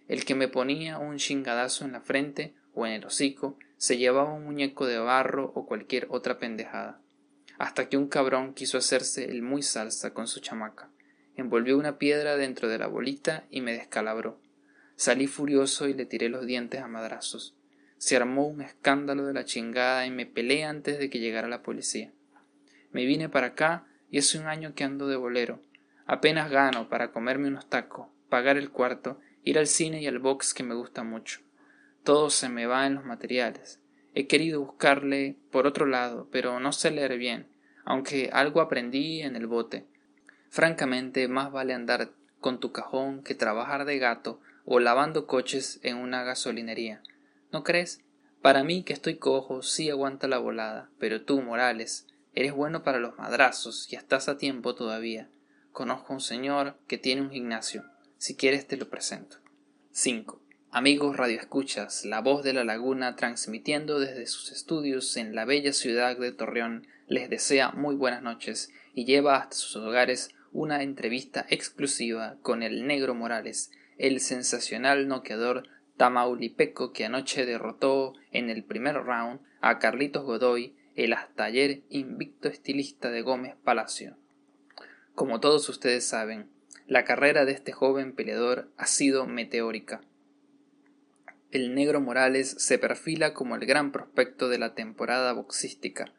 El 0.07 0.25
que 0.25 0.35
me 0.35 0.47
ponía 0.47 0.99
un 0.99 1.17
chingadazo 1.17 1.85
en 1.85 1.93
la 1.93 2.01
frente 2.01 2.53
o 2.73 2.85
en 2.85 2.93
el 2.93 3.05
hocico 3.05 3.57
se 3.77 3.97
llevaba 3.97 4.33
un 4.33 4.45
muñeco 4.45 4.85
de 4.85 4.99
barro 4.99 5.51
o 5.55 5.65
cualquier 5.65 6.07
otra 6.09 6.37
pendejada. 6.37 7.01
Hasta 7.57 7.89
que 7.89 7.97
un 7.97 8.07
cabrón 8.07 8.53
quiso 8.53 8.77
hacerse 8.77 9.25
el 9.25 9.41
muy 9.41 9.63
salsa 9.63 10.13
con 10.13 10.27
su 10.27 10.41
chamaca. 10.41 10.89
Envolvió 11.35 11.77
una 11.77 11.97
piedra 11.97 12.37
dentro 12.37 12.69
de 12.69 12.77
la 12.77 12.87
bolita 12.87 13.45
y 13.49 13.61
me 13.61 13.73
descalabró. 13.73 14.39
Salí 14.95 15.27
furioso 15.27 15.87
y 15.87 15.93
le 15.93 16.05
tiré 16.05 16.29
los 16.29 16.45
dientes 16.45 16.81
a 16.81 16.87
madrazos. 16.87 17.55
Se 17.97 18.15
armó 18.15 18.47
un 18.47 18.61
escándalo 18.61 19.25
de 19.25 19.33
la 19.33 19.45
chingada 19.45 20.05
y 20.05 20.11
me 20.11 20.25
peleé 20.25 20.65
antes 20.65 20.99
de 20.99 21.09
que 21.09 21.19
llegara 21.19 21.47
la 21.47 21.63
policía. 21.63 22.11
Me 22.95 23.03
vine 23.03 23.27
para 23.27 23.47
acá 23.47 23.85
y 24.09 24.19
hace 24.19 24.39
un 24.39 24.47
año 24.47 24.73
que 24.73 24.85
ando 24.85 25.09
de 25.09 25.17
bolero. 25.17 25.59
Apenas 26.05 26.49
gano 26.49 26.87
para 26.87 27.11
comerme 27.11 27.49
unos 27.49 27.67
tacos, 27.67 28.07
pagar 28.29 28.55
el 28.55 28.71
cuarto 28.71 29.19
ir 29.43 29.59
al 29.59 29.67
cine 29.67 30.01
y 30.01 30.07
al 30.07 30.19
box 30.19 30.53
que 30.53 30.63
me 30.63 30.75
gusta 30.75 31.03
mucho. 31.03 31.41
Todo 32.05 32.29
se 32.29 32.47
me 32.47 32.67
va 32.67 32.87
en 32.87 32.95
los 32.95 33.03
materiales. 33.03 33.81
He 34.13 34.27
querido 34.27 34.61
buscarle 34.61 35.35
por 35.51 35.67
otro 35.67 35.85
lado, 35.85 36.29
pero 36.31 36.61
no 36.61 36.71
sé 36.71 36.89
leer 36.89 37.17
bien, 37.17 37.49
aunque 37.83 38.29
algo 38.31 38.61
aprendí 38.61 39.23
en 39.23 39.35
el 39.35 39.45
bote. 39.45 39.85
Francamente, 40.49 41.27
más 41.27 41.51
vale 41.51 41.73
andar 41.73 42.11
con 42.39 42.61
tu 42.61 42.71
cajón 42.71 43.23
que 43.23 43.35
trabajar 43.35 43.83
de 43.83 43.99
gato 43.99 44.39
o 44.63 44.79
lavando 44.79 45.27
coches 45.27 45.81
en 45.83 45.97
una 45.97 46.23
gasolinería. 46.23 47.03
¿No 47.51 47.61
crees? 47.61 47.99
Para 48.41 48.63
mí, 48.63 48.83
que 48.83 48.93
estoy 48.93 49.17
cojo, 49.17 49.63
sí 49.63 49.89
aguanta 49.89 50.29
la 50.29 50.37
volada, 50.37 50.89
pero 50.97 51.23
tú, 51.23 51.41
Morales, 51.41 52.07
eres 52.35 52.53
bueno 52.53 52.83
para 52.83 52.99
los 52.99 53.17
madrazos 53.17 53.91
y 53.91 53.95
estás 53.95 54.29
a 54.29 54.37
tiempo 54.37 54.75
todavía. 54.75 55.29
Conozco 55.71 56.13
a 56.13 56.15
un 56.17 56.21
señor 56.21 56.77
que 56.87 56.97
tiene 56.97 57.21
un 57.21 57.31
gimnasio. 57.31 57.83
Si 58.17 58.35
quieres 58.35 58.67
te 58.67 58.77
lo 58.77 58.89
presento. 58.89 59.37
5. 59.91 60.41
Amigos 60.71 61.15
radioescuchas, 61.15 62.03
la 62.03 62.19
voz 62.19 62.43
de 62.43 62.53
la 62.53 62.65
laguna 62.65 63.15
transmitiendo 63.15 63.99
desde 63.99 64.27
sus 64.27 64.51
estudios 64.51 65.15
en 65.15 65.33
la 65.33 65.45
bella 65.45 65.71
ciudad 65.71 66.17
de 66.17 66.31
Torreón 66.33 66.85
les 67.07 67.29
desea 67.29 67.71
muy 67.71 67.95
buenas 67.95 68.21
noches 68.21 68.71
y 68.93 69.05
lleva 69.05 69.37
hasta 69.37 69.55
sus 69.55 69.75
hogares 69.77 70.31
una 70.51 70.83
entrevista 70.83 71.45
exclusiva 71.49 72.37
con 72.41 72.63
el 72.63 72.87
negro 72.87 73.15
Morales, 73.15 73.71
el 73.97 74.19
sensacional 74.19 75.07
noqueador 75.07 75.67
tamaulipeco 75.97 76.91
que 76.91 77.05
anoche 77.05 77.45
derrotó 77.45 78.13
en 78.31 78.49
el 78.49 78.63
primer 78.63 78.95
round 78.95 79.39
a 79.61 79.79
Carlitos 79.79 80.23
Godoy, 80.23 80.75
el 80.95 81.13
hasta 81.13 81.43
ayer 81.43 81.81
invicto 81.89 82.47
estilista 82.47 83.11
de 83.11 83.21
Gómez 83.21 83.55
Palacio. 83.63 84.17
Como 85.13 85.39
todos 85.39 85.67
ustedes 85.69 86.05
saben, 86.05 86.49
la 86.87 87.03
carrera 87.03 87.45
de 87.45 87.51
este 87.51 87.71
joven 87.71 88.13
peleador 88.13 88.69
ha 88.77 88.85
sido 88.85 89.25
meteórica. 89.25 90.01
El 91.51 91.73
negro 91.73 92.01
Morales 92.01 92.55
se 92.59 92.77
perfila 92.77 93.33
como 93.33 93.55
el 93.55 93.65
gran 93.65 93.91
prospecto 93.91 94.49
de 94.49 94.57
la 94.57 94.73
temporada 94.73 95.33
boxística. 95.33 96.13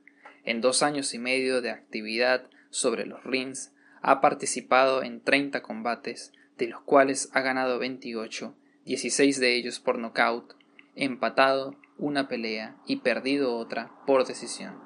En 0.44 0.60
dos 0.60 0.82
años 0.82 1.14
y 1.14 1.18
medio 1.18 1.60
de 1.60 1.70
actividad 1.70 2.48
sobre 2.70 3.06
los 3.06 3.22
rings 3.24 3.72
ha 4.02 4.20
participado 4.20 5.02
en 5.02 5.20
30 5.20 5.62
combates, 5.62 6.32
de 6.58 6.68
los 6.68 6.80
cuales 6.80 7.28
ha 7.32 7.40
ganado 7.40 7.78
28, 7.78 8.54
16 8.84 9.40
de 9.40 9.56
ellos 9.56 9.80
por 9.80 9.98
nocaut, 9.98 10.54
empatado 10.94 11.76
una 11.98 12.28
pelea 12.28 12.76
y 12.86 12.96
perdido 12.96 13.56
otra 13.56 13.90
por 14.06 14.26
decisión. 14.26 14.80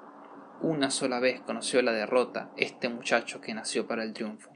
Una 0.60 0.90
sola 0.90 1.20
vez 1.20 1.40
conoció 1.40 1.80
la 1.82 1.92
derrota 1.92 2.50
este 2.56 2.88
muchacho 2.88 3.40
que 3.40 3.54
nació 3.54 3.86
para 3.86 4.02
el 4.04 4.12
triunfo. 4.12 4.50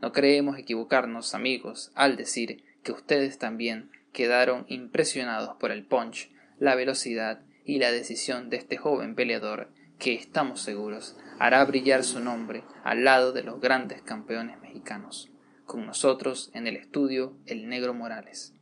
No 0.00 0.12
creemos 0.12 0.58
equivocarnos, 0.58 1.34
amigos, 1.34 1.92
al 1.94 2.16
decir 2.16 2.64
que 2.82 2.92
ustedes 2.92 3.38
también 3.38 3.90
quedaron 4.12 4.64
impresionados 4.68 5.56
por 5.58 5.70
el 5.70 5.84
punch, 5.84 6.30
la 6.58 6.74
velocidad 6.74 7.40
y 7.64 7.78
la 7.78 7.92
decisión 7.92 8.50
de 8.50 8.56
este 8.56 8.76
joven 8.76 9.14
peleador 9.14 9.70
que 9.98 10.14
estamos 10.14 10.60
seguros 10.60 11.16
hará 11.38 11.64
brillar 11.64 12.04
su 12.04 12.20
nombre 12.20 12.64
al 12.84 13.04
lado 13.04 13.32
de 13.32 13.42
los 13.42 13.60
grandes 13.60 14.02
campeones 14.02 14.60
mexicanos. 14.60 15.30
Con 15.64 15.86
nosotros 15.86 16.50
en 16.54 16.66
el 16.66 16.76
estudio 16.76 17.36
el 17.46 17.68
negro 17.68 17.94
Morales. 17.94 18.54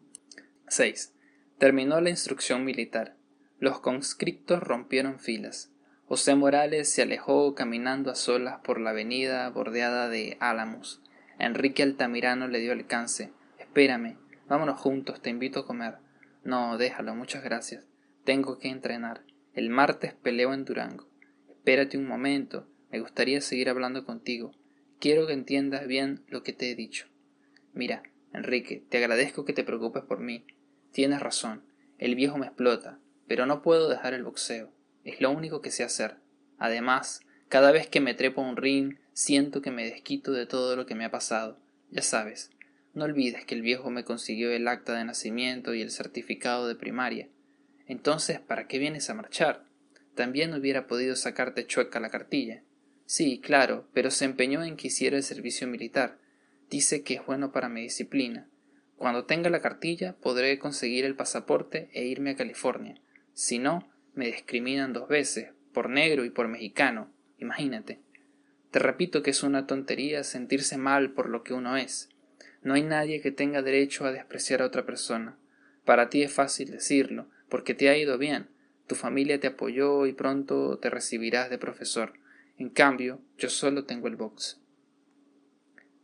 6. 0.68 1.14
Terminó 1.58 2.00
la 2.00 2.10
instrucción 2.10 2.64
militar. 2.64 3.16
Los 3.60 3.80
conscriptos 3.80 4.62
rompieron 4.62 5.20
filas. 5.20 5.70
José 6.06 6.34
Morales 6.34 6.90
se 6.90 7.02
alejó 7.02 7.54
caminando 7.54 8.10
a 8.10 8.14
solas 8.14 8.60
por 8.64 8.80
la 8.80 8.90
avenida 8.90 9.46
bordeada 9.50 10.08
de 10.08 10.38
álamos. 10.40 11.02
Enrique 11.38 11.82
Altamirano 11.82 12.48
le 12.48 12.58
dio 12.58 12.72
alcance. 12.72 13.34
Espérame, 13.58 14.16
vámonos 14.48 14.80
juntos, 14.80 15.20
te 15.20 15.28
invito 15.28 15.60
a 15.60 15.66
comer. 15.66 15.98
No, 16.42 16.78
déjalo, 16.78 17.14
muchas 17.14 17.44
gracias. 17.44 17.84
Tengo 18.24 18.58
que 18.58 18.68
entrenar. 18.68 19.24
El 19.52 19.68
martes 19.68 20.14
peleo 20.14 20.54
en 20.54 20.64
Durango. 20.64 21.06
Espérate 21.50 21.98
un 21.98 22.06
momento, 22.06 22.66
me 22.90 23.00
gustaría 23.00 23.42
seguir 23.42 23.68
hablando 23.68 24.06
contigo. 24.06 24.52
Quiero 25.00 25.26
que 25.26 25.34
entiendas 25.34 25.86
bien 25.86 26.24
lo 26.28 26.42
que 26.42 26.54
te 26.54 26.70
he 26.70 26.74
dicho. 26.74 27.08
Mira, 27.74 28.04
Enrique, 28.32 28.82
te 28.88 28.96
agradezco 28.96 29.44
que 29.44 29.52
te 29.52 29.64
preocupes 29.64 30.02
por 30.02 30.20
mí. 30.20 30.46
Tienes 30.92 31.20
razón, 31.20 31.62
el 31.98 32.14
viejo 32.14 32.38
me 32.38 32.46
explota, 32.46 32.98
pero 33.30 33.46
no 33.46 33.62
puedo 33.62 33.88
dejar 33.88 34.12
el 34.12 34.24
boxeo. 34.24 34.72
Es 35.04 35.20
lo 35.20 35.30
único 35.30 35.60
que 35.60 35.70
sé 35.70 35.84
hacer. 35.84 36.16
Además, 36.58 37.20
cada 37.48 37.70
vez 37.70 37.86
que 37.86 38.00
me 38.00 38.12
trepo 38.12 38.42
a 38.42 38.48
un 38.48 38.56
ring, 38.56 38.96
siento 39.12 39.62
que 39.62 39.70
me 39.70 39.84
desquito 39.84 40.32
de 40.32 40.46
todo 40.46 40.74
lo 40.74 40.84
que 40.84 40.96
me 40.96 41.04
ha 41.04 41.12
pasado. 41.12 41.56
Ya 41.92 42.02
sabes, 42.02 42.50
no 42.92 43.04
olvides 43.04 43.44
que 43.44 43.54
el 43.54 43.62
viejo 43.62 43.88
me 43.88 44.02
consiguió 44.02 44.50
el 44.50 44.66
acta 44.66 44.94
de 44.94 45.04
nacimiento 45.04 45.74
y 45.74 45.80
el 45.80 45.92
certificado 45.92 46.66
de 46.66 46.74
primaria. 46.74 47.28
Entonces, 47.86 48.40
¿para 48.40 48.66
qué 48.66 48.80
vienes 48.80 49.08
a 49.10 49.14
marchar? 49.14 49.64
También 50.16 50.52
hubiera 50.52 50.88
podido 50.88 51.14
sacarte 51.14 51.68
chueca 51.68 52.00
la 52.00 52.10
cartilla. 52.10 52.64
Sí, 53.06 53.38
claro, 53.38 53.88
pero 53.94 54.10
se 54.10 54.24
empeñó 54.24 54.64
en 54.64 54.76
que 54.76 54.88
hiciera 54.88 55.16
el 55.16 55.22
servicio 55.22 55.68
militar. 55.68 56.18
Dice 56.68 57.04
que 57.04 57.14
es 57.14 57.24
bueno 57.24 57.52
para 57.52 57.68
mi 57.68 57.82
disciplina. 57.82 58.48
Cuando 58.96 59.24
tenga 59.24 59.50
la 59.50 59.60
cartilla 59.60 60.16
podré 60.16 60.58
conseguir 60.58 61.04
el 61.04 61.14
pasaporte 61.14 61.90
e 61.92 62.06
irme 62.06 62.30
a 62.30 62.36
California. 62.36 63.00
Si 63.34 63.58
no, 63.58 63.88
me 64.14 64.26
discriminan 64.26 64.92
dos 64.92 65.08
veces, 65.08 65.50
por 65.72 65.88
negro 65.88 66.24
y 66.24 66.30
por 66.30 66.48
mexicano. 66.48 67.10
Imagínate. 67.38 68.00
Te 68.70 68.78
repito 68.78 69.22
que 69.22 69.30
es 69.30 69.42
una 69.42 69.66
tontería 69.66 70.22
sentirse 70.24 70.76
mal 70.76 71.12
por 71.12 71.28
lo 71.28 71.42
que 71.42 71.54
uno 71.54 71.76
es. 71.76 72.08
No 72.62 72.74
hay 72.74 72.82
nadie 72.82 73.20
que 73.20 73.32
tenga 73.32 73.62
derecho 73.62 74.04
a 74.04 74.12
despreciar 74.12 74.62
a 74.62 74.66
otra 74.66 74.84
persona. 74.84 75.38
Para 75.84 76.10
ti 76.10 76.22
es 76.22 76.32
fácil 76.32 76.70
decirlo, 76.70 77.26
porque 77.48 77.74
te 77.74 77.88
ha 77.88 77.96
ido 77.96 78.18
bien, 78.18 78.48
tu 78.90 78.96
familia 78.96 79.38
te 79.38 79.46
apoyó 79.46 80.06
y 80.06 80.12
pronto 80.12 80.78
te 80.78 80.90
recibirás 80.90 81.48
de 81.48 81.58
profesor. 81.58 82.14
En 82.58 82.70
cambio, 82.70 83.20
yo 83.38 83.48
solo 83.48 83.84
tengo 83.84 84.08
el 84.08 84.16
box. 84.16 84.60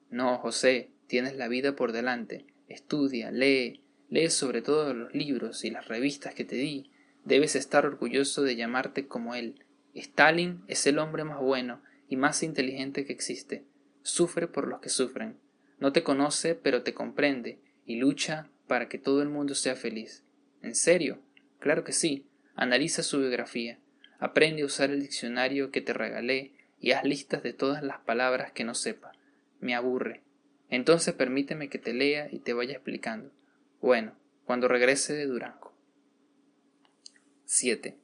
No, 0.09 0.39
José, 0.39 0.91
tienes 1.09 1.35
la 1.35 1.49
vida 1.49 1.75
por 1.75 1.91
delante. 1.91 2.47
Estudia, 2.69 3.33
lee, 3.33 3.83
lee 4.09 4.31
sobre 4.31 4.63
todo 4.63 4.95
los 4.95 5.13
libros 5.13 5.65
y 5.65 5.71
las 5.71 5.89
revistas 5.89 6.35
que 6.35 6.45
te 6.45 6.55
di. 6.55 6.91
Debes 7.27 7.57
estar 7.57 7.85
orgulloso 7.85 8.45
de 8.45 8.55
llamarte 8.55 9.09
como 9.09 9.35
él. 9.35 9.65
Stalin 9.95 10.63
es 10.69 10.87
el 10.87 11.01
hombre 11.01 11.25
más 11.25 11.41
bueno 11.41 11.83
y 12.09 12.15
más 12.15 12.45
inteligente 12.45 13.05
que 13.05 13.13
existe. 13.13 13.65
Sufre 14.03 14.47
por 14.47 14.69
los 14.69 14.79
que 14.81 14.91
sufren. 14.91 15.37
No 15.81 15.93
te 15.93 16.05
conoce, 16.05 16.55
pero 16.55 16.85
te 16.85 16.95
comprende 16.95 17.59
y 17.85 17.97
lucha 17.97 18.49
para 18.69 18.89
que 18.89 18.99
todo 18.99 19.23
el 19.23 19.29
mundo 19.29 19.57
sea 19.57 19.75
feliz. 19.75 20.23
¿En 20.63 20.77
serio? 20.77 21.19
Claro 21.59 21.83
que 21.83 21.93
sí. 21.93 22.27
Analiza 22.55 23.03
su 23.03 23.19
biografía, 23.19 23.81
aprende 24.21 24.63
a 24.63 24.67
usar 24.67 24.91
el 24.91 25.03
diccionario 25.03 25.73
que 25.73 25.81
te 25.81 25.93
regalé 25.93 26.53
y 26.81 26.93
haz 26.93 27.05
listas 27.05 27.43
de 27.43 27.53
todas 27.53 27.83
las 27.83 27.99
palabras 27.99 28.53
que 28.53 28.63
no 28.63 28.75
sepa. 28.75 29.13
Me 29.59 29.75
aburre. 29.75 30.23
Entonces 30.71 31.13
permíteme 31.13 31.69
que 31.69 31.79
te 31.79 31.93
lea 31.93 32.29
y 32.31 32.39
te 32.39 32.53
vaya 32.53 32.75
explicando. 32.75 33.33
Bueno, 33.81 34.15
cuando 34.45 34.69
regrese 34.69 35.13
de 35.13 35.27
Durango. 35.27 35.66
7. 37.47 37.97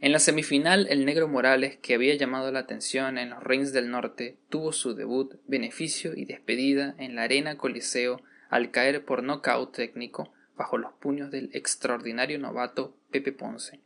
En 0.00 0.12
la 0.12 0.18
semifinal, 0.18 0.86
el 0.90 1.06
negro 1.06 1.26
Morales, 1.26 1.78
que 1.78 1.94
había 1.94 2.14
llamado 2.14 2.52
la 2.52 2.60
atención 2.60 3.16
en 3.16 3.30
los 3.30 3.42
rings 3.42 3.72
del 3.72 3.90
norte, 3.90 4.36
tuvo 4.50 4.72
su 4.72 4.94
debut, 4.94 5.36
beneficio 5.46 6.14
y 6.14 6.26
despedida 6.26 6.94
en 6.98 7.16
la 7.16 7.22
arena 7.22 7.56
Coliseo 7.56 8.22
al 8.50 8.70
caer 8.70 9.04
por 9.06 9.22
nocaut 9.22 9.74
técnico 9.74 10.32
bajo 10.54 10.76
los 10.76 10.92
puños 10.92 11.30
del 11.30 11.50
extraordinario 11.54 12.38
novato 12.38 12.94
Pepe 13.10 13.32
Ponce. 13.32 13.80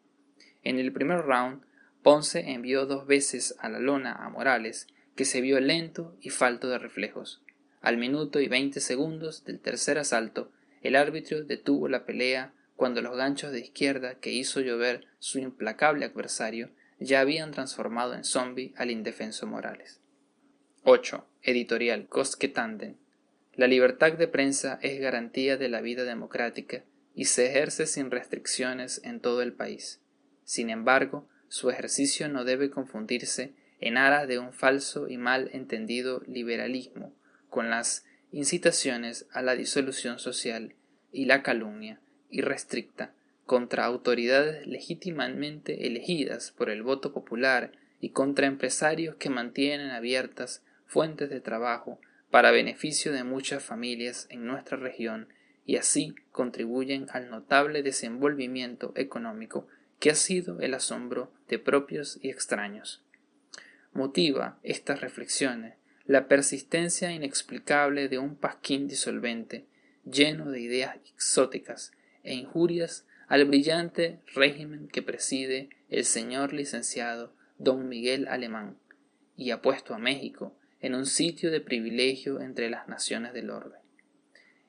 En 0.65 0.79
el 0.79 0.93
primer 0.93 1.21
round, 1.21 1.63
Ponce 2.03 2.51
envió 2.51 2.85
dos 2.85 3.07
veces 3.07 3.55
a 3.61 3.69
la 3.69 3.79
lona 3.79 4.13
a 4.13 4.29
Morales, 4.31 4.89
que 5.15 5.25
se 5.25 5.41
vio 5.41 5.61
lento 5.61 6.17
y 6.21 6.31
falto 6.31 6.69
de 6.69 6.79
reflejos. 6.79 7.41
Al 7.81 7.99
minuto 7.99 8.41
y 8.41 8.49
veinte 8.49 8.81
segundos 8.81 9.45
del 9.45 9.61
tercer 9.61 9.99
asalto, 9.99 10.51
el 10.83 10.97
árbitro 10.97 11.45
detuvo 11.45 11.89
la 11.89 12.05
pelea 12.05 12.53
cuando 12.83 13.01
los 13.01 13.17
ganchos 13.17 13.53
de 13.53 13.61
izquierda 13.61 14.17
que 14.17 14.33
hizo 14.33 14.61
llover 14.61 15.07
su 15.21 15.39
implacable 15.39 16.05
adversario 16.05 16.71
ya 16.99 17.21
habían 17.21 17.53
transformado 17.53 18.13
en 18.13 18.25
zombie 18.25 18.75
al 18.77 18.91
indefenso 18.91 19.47
Morales. 19.47 20.01
8. 20.83 21.25
Editorial 21.43 22.09
Cosquetanden 22.09 22.99
la 23.55 23.69
libertad 23.69 24.15
de 24.15 24.27
prensa 24.27 24.81
es 24.83 25.01
garantía 25.01 25.57
de 25.57 25.69
la 25.69 25.81
vida 25.81 26.03
democrática 26.03 26.83
y 27.15 27.27
se 27.27 27.47
ejerce 27.47 27.87
sin 27.87 28.11
restricciones 28.11 29.01
en 29.05 29.21
todo 29.21 29.43
el 29.43 29.53
país. 29.53 30.01
Sin 30.43 30.69
embargo, 30.69 31.29
su 31.47 31.71
ejercicio 31.71 32.29
no 32.29 32.43
debe 32.43 32.69
confundirse 32.69 33.55
en 33.79 33.97
aras 33.97 34.27
de 34.27 34.41
un 34.41 34.53
falso 34.53 35.07
y 35.07 35.19
mal 35.19 35.51
entendido 35.53 36.21
liberalismo 36.27 37.15
con 37.49 37.71
las 37.71 38.05
incitaciones 38.33 39.29
a 39.31 39.41
la 39.41 39.55
disolución 39.55 40.19
social 40.19 40.75
y 41.13 41.27
la 41.27 41.45
calumnia 41.45 42.01
irrestricta 42.33 43.13
contra 43.47 43.85
autoridades 43.85 44.67
legítimamente 44.67 45.87
elegidas 45.87 46.51
por 46.51 46.71
el 46.71 46.83
voto 46.83 47.13
popular 47.13 47.73
y 48.01 48.11
contra 48.11 48.47
empresarios 48.47 49.15
que 49.17 49.31
mantienen 49.31 49.91
abiertas 49.91 50.63
fuentes 50.87 51.31
de 51.31 51.41
trabajo 51.41 52.01
para 52.31 52.51
beneficio 52.51 53.13
de 53.13 53.25
muchas 53.25 53.63
familias 53.63 54.27
en 54.31 54.47
nuestra 54.47 54.77
región 54.77 55.29
y 55.67 55.77
así 55.77 56.15
contribuyen 56.33 57.07
al 57.13 57.31
notable 57.31 57.83
desenvolvimiento 57.83 58.93
económico 58.97 59.69
que 60.01 60.11
ha 60.11 60.15
sido 60.15 60.61
el 60.61 60.75
asombro 60.75 61.31
de 61.49 61.59
propios 61.59 62.19
y 62.23 62.31
extraños. 62.31 63.03
Motiva 63.93 64.59
estas 64.63 65.01
reflexiones 65.01 65.75
la 66.07 66.27
persistencia 66.27 67.13
inexplicable 67.13 68.09
de 68.09 68.19
un 68.19 68.35
pasquín 68.35 68.89
disolvente, 68.89 69.67
lleno 70.05 70.51
de 70.51 70.61
ideas 70.61 70.97
exóticas 71.15 71.93
e 72.23 72.35
injurias 72.35 73.07
al 73.29 73.45
brillante 73.45 74.21
régimen 74.35 74.89
que 74.89 75.03
preside 75.03 75.71
el 75.89 76.05
señor 76.05 76.53
licenciado 76.53 77.33
don 77.59 77.89
Miguel 77.89 78.29
Alemán, 78.29 78.77
y 79.37 79.51
apuesto 79.51 79.95
a 79.95 79.99
México 79.99 80.55
en 80.81 80.95
un 80.95 81.07
sitio 81.07 81.51
de 81.51 81.61
privilegio 81.61 82.41
entre 82.41 82.69
las 82.69 82.89
naciones 82.89 83.33
del 83.33 83.51
orbe. 83.51 83.77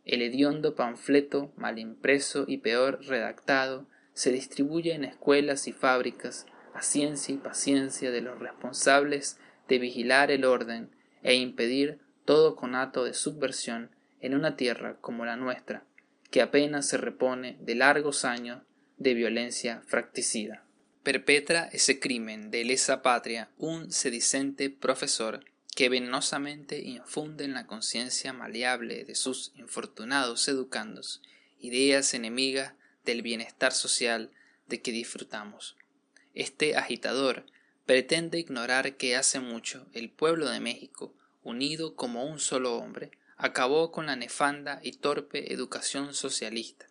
El 0.05 0.21
hediondo 0.21 0.75
panfleto, 0.75 1.51
mal 1.55 1.79
impreso 1.79 2.45
y 2.47 2.57
peor 2.57 2.99
redactado, 3.05 3.87
se 4.13 4.31
distribuye 4.31 4.93
en 4.93 5.05
escuelas 5.05 5.67
y 5.67 5.73
fábricas 5.73 6.45
a 6.73 6.81
ciencia 6.81 7.33
y 7.33 7.37
paciencia 7.37 8.11
de 8.11 8.21
los 8.21 8.39
responsables 8.39 9.39
de 9.67 9.79
vigilar 9.79 10.29
el 10.29 10.45
orden 10.45 10.89
e 11.23 11.35
impedir 11.35 11.99
todo 12.25 12.55
conato 12.55 13.05
de 13.05 13.13
subversión 13.13 13.89
en 14.21 14.35
una 14.35 14.55
tierra 14.55 14.97
como 15.01 15.25
la 15.25 15.35
nuestra, 15.35 15.83
que 16.33 16.41
apenas 16.41 16.87
se 16.87 16.97
repone 16.97 17.57
de 17.59 17.75
largos 17.75 18.25
años 18.25 18.63
de 18.97 19.13
violencia 19.13 19.83
fracticida. 19.85 20.65
Perpetra 21.03 21.69
ese 21.71 21.99
crimen 21.99 22.49
de 22.49 22.65
lesa 22.65 23.03
patria 23.03 23.51
un 23.59 23.91
sedicente 23.91 24.71
profesor 24.71 25.45
que 25.75 25.89
venenosamente 25.89 26.81
infunde 26.81 27.43
en 27.43 27.53
la 27.53 27.67
conciencia 27.67 28.33
maleable 28.33 29.03
de 29.03 29.13
sus 29.13 29.51
infortunados 29.57 30.47
educandos 30.47 31.21
ideas 31.59 32.15
enemigas 32.15 32.73
del 33.05 33.21
bienestar 33.21 33.71
social 33.71 34.31
de 34.67 34.81
que 34.81 34.91
disfrutamos. 34.91 35.77
Este 36.33 36.75
agitador 36.75 37.45
pretende 37.85 38.39
ignorar 38.39 38.97
que 38.97 39.15
hace 39.15 39.39
mucho 39.39 39.85
el 39.93 40.09
pueblo 40.09 40.49
de 40.49 40.59
México, 40.59 41.13
unido 41.43 41.95
como 41.95 42.25
un 42.25 42.39
solo 42.39 42.75
hombre, 42.77 43.11
acabó 43.43 43.91
con 43.91 44.05
la 44.05 44.15
nefanda 44.15 44.79
y 44.83 44.93
torpe 44.93 45.51
educación 45.51 46.13
socialista, 46.13 46.85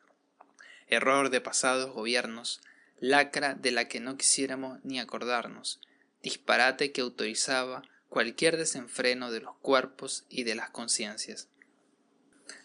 error 0.87 1.31
de 1.31 1.41
pasados 1.41 1.95
gobiernos, 1.95 2.61
lacra 3.01 3.55
de 3.55 3.71
la 3.71 3.89
que 3.89 4.01
no 4.01 4.19
quisiéramos 4.19 4.79
ni 4.85 5.01
acordarnos, 5.01 5.81
disparate 6.23 6.93
que 6.93 7.01
autorizaba 7.01 7.81
cualquier 8.11 8.59
desenfreno 8.59 9.31
de 9.31 9.41
los 9.41 9.57
cuerpos 9.63 10.27
y 10.29 10.43
de 10.43 10.55
las 10.55 10.69
conciencias. 10.69 11.49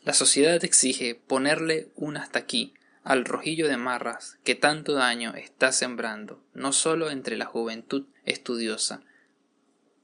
La 0.04 0.14
sociedad 0.14 0.62
exige 0.66 1.16
ponerle 1.16 1.88
un 1.96 2.18
hasta 2.18 2.40
aquí 2.40 2.74
al 3.06 3.24
rojillo 3.24 3.70
de 3.70 3.78
marras 3.78 4.38
que 4.44 4.56
tanto 4.56 4.96
daño 4.96 5.34
está 5.34 5.72
sembrando, 5.72 6.44
no 6.54 6.74
solo 6.74 7.10
entre 7.10 7.38
la 7.38 7.46
juventud 7.46 8.06
estudiosa, 8.26 9.02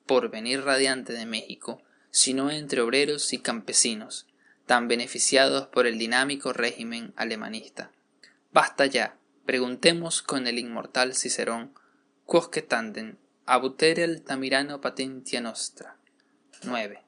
por 0.06 0.30
venir 0.30 0.64
radiante 0.64 1.12
de 1.12 1.26
México, 1.26 1.84
sino 2.14 2.52
entre 2.52 2.80
obreros 2.80 3.34
y 3.34 3.40
campesinos, 3.40 4.28
tan 4.68 4.88
beneficiados 4.88 5.68
por 5.68 5.88
el 5.88 5.98
dinámico 5.98 6.54
régimen 6.54 7.12
alemanista. 7.16 7.92
Basta 8.52 8.86
ya, 8.86 9.18
preguntemos 9.48 10.22
con 10.22 10.46
el 10.46 10.60
inmortal 10.60 11.16
Cicerón, 11.16 11.74
quosque 12.28 12.62
tandem 12.62 13.16
abutere 13.48 14.04
Altamirano 14.04 14.80
patentia 14.80 15.42
nostra. 15.42 15.98
9. 16.62 17.02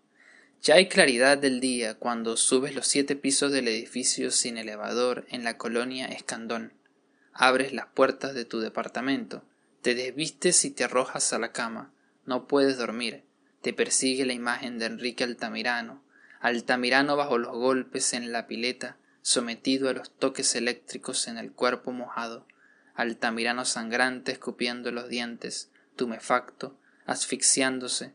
Ya 0.64 0.74
hay 0.74 0.88
claridad 0.88 1.38
del 1.38 1.60
día 1.60 1.94
cuando 1.94 2.36
subes 2.36 2.74
los 2.74 2.88
siete 2.88 3.16
pisos 3.16 3.52
del 3.52 3.68
edificio 3.68 4.32
sin 4.32 4.58
elevador 4.58 5.28
en 5.30 5.44
la 5.44 5.60
colonia 5.60 6.08
Escandón. 6.08 6.74
Abres 7.32 7.74
las 7.74 7.86
puertas 7.86 8.34
de 8.34 8.46
tu 8.46 8.60
departamento, 8.60 9.44
te 9.84 9.94
desvistes 9.94 10.66
y 10.66 10.72
te 10.72 10.84
arrojas 10.84 11.32
a 11.32 11.38
la 11.38 11.52
cama. 11.52 11.94
No 12.26 12.48
puedes 12.48 12.80
dormir. 12.80 13.25
Te 13.66 13.74
persigue 13.74 14.28
la 14.28 14.34
imagen 14.34 14.78
de 14.78 14.86
Enrique 14.86 15.24
Altamirano, 15.24 16.04
Altamirano 16.40 17.16
bajo 17.16 17.40
los 17.40 17.52
golpes 17.52 18.14
en 18.14 18.32
la 18.32 18.46
pileta, 18.46 18.96
sometido 19.24 19.90
a 19.90 19.94
los 19.94 20.12
toques 20.12 20.54
eléctricos 20.54 21.28
en 21.28 21.40
el 21.40 21.52
cuerpo 21.52 21.92
mojado, 21.92 22.46
Altamirano 22.94 23.66
sangrante 23.66 24.32
escupiendo 24.32 24.92
los 24.92 25.10
dientes, 25.10 25.72
tumefacto, 25.96 26.78
asfixiándose, 27.08 28.14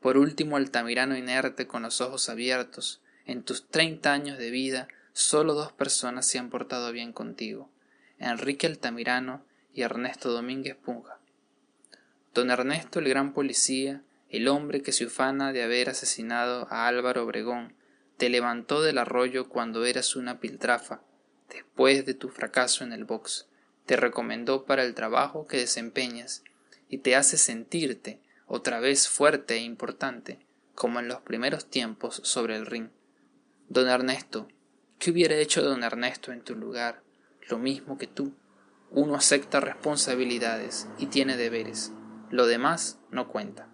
por 0.00 0.18
último 0.18 0.56
Altamirano 0.56 1.16
inerte 1.16 1.68
con 1.68 1.82
los 1.82 2.00
ojos 2.00 2.28
abiertos, 2.28 3.00
en 3.26 3.44
tus 3.44 3.68
treinta 3.68 4.12
años 4.12 4.38
de 4.38 4.50
vida 4.50 4.88
solo 5.12 5.54
dos 5.54 5.70
personas 5.70 6.26
se 6.26 6.40
han 6.40 6.50
portado 6.50 6.90
bien 6.90 7.12
contigo, 7.12 7.70
Enrique 8.18 8.66
Altamirano 8.66 9.44
y 9.72 9.82
Ernesto 9.82 10.32
Domínguez 10.32 10.74
Punja. 10.74 11.20
Don 12.34 12.50
Ernesto 12.50 12.98
el 12.98 13.08
gran 13.08 13.32
policía, 13.34 14.02
el 14.30 14.46
hombre 14.48 14.80
que 14.80 14.92
se 14.92 15.04
ufana 15.04 15.52
de 15.52 15.62
haber 15.62 15.90
asesinado 15.90 16.68
a 16.70 16.86
Álvaro 16.86 17.24
Obregón, 17.24 17.74
te 18.16 18.28
levantó 18.28 18.82
del 18.82 18.98
arroyo 18.98 19.48
cuando 19.48 19.84
eras 19.84 20.14
una 20.14 20.38
piltrafa, 20.38 21.02
después 21.48 22.06
de 22.06 22.14
tu 22.14 22.28
fracaso 22.28 22.84
en 22.84 22.92
el 22.92 23.04
box, 23.04 23.48
te 23.86 23.96
recomendó 23.96 24.66
para 24.66 24.84
el 24.84 24.94
trabajo 24.94 25.46
que 25.46 25.56
desempeñas 25.56 26.44
y 26.88 26.98
te 26.98 27.16
hace 27.16 27.36
sentirte 27.36 28.20
otra 28.46 28.78
vez 28.78 29.08
fuerte 29.08 29.54
e 29.54 29.62
importante, 29.62 30.38
como 30.74 31.00
en 31.00 31.08
los 31.08 31.20
primeros 31.22 31.66
tiempos 31.66 32.20
sobre 32.24 32.56
el 32.56 32.66
ring. 32.66 32.90
Don 33.68 33.88
Ernesto, 33.88 34.48
¿qué 34.98 35.10
hubiera 35.10 35.36
hecho 35.36 35.62
don 35.62 35.82
Ernesto 35.82 36.32
en 36.32 36.42
tu 36.42 36.54
lugar? 36.54 37.02
Lo 37.48 37.58
mismo 37.58 37.98
que 37.98 38.06
tú. 38.06 38.34
Uno 38.90 39.14
acepta 39.14 39.60
responsabilidades 39.60 40.88
y 40.98 41.06
tiene 41.06 41.36
deberes. 41.36 41.92
Lo 42.30 42.46
demás 42.46 42.98
no 43.10 43.28
cuenta. 43.28 43.69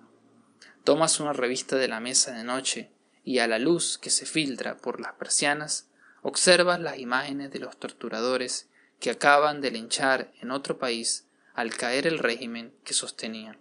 Tomas 0.87 1.18
una 1.18 1.33
revista 1.33 1.75
de 1.75 1.88
la 1.88 1.99
mesa 1.99 2.31
de 2.31 2.44
noche 2.44 2.92
y 3.25 3.40
a 3.40 3.49
la 3.49 3.59
luz 3.59 3.99
que 3.99 4.09
se 4.09 4.25
filtra 4.25 4.77
por 4.77 5.01
las 5.01 5.14
persianas 5.14 5.88
observas 6.22 6.79
las 6.79 7.01
imágenes 7.01 7.51
de 7.51 7.59
los 7.59 7.77
torturadores 7.77 8.68
que 9.01 9.11
acaban 9.11 9.61
de 9.61 9.72
linchar 9.72 10.31
en 10.40 10.53
otro 10.53 10.79
país 10.79 11.27
al 11.55 11.75
caer 11.77 12.07
el 12.07 12.20
régimen 12.20 12.72
que 12.85 12.94
sostenían. 12.94 13.59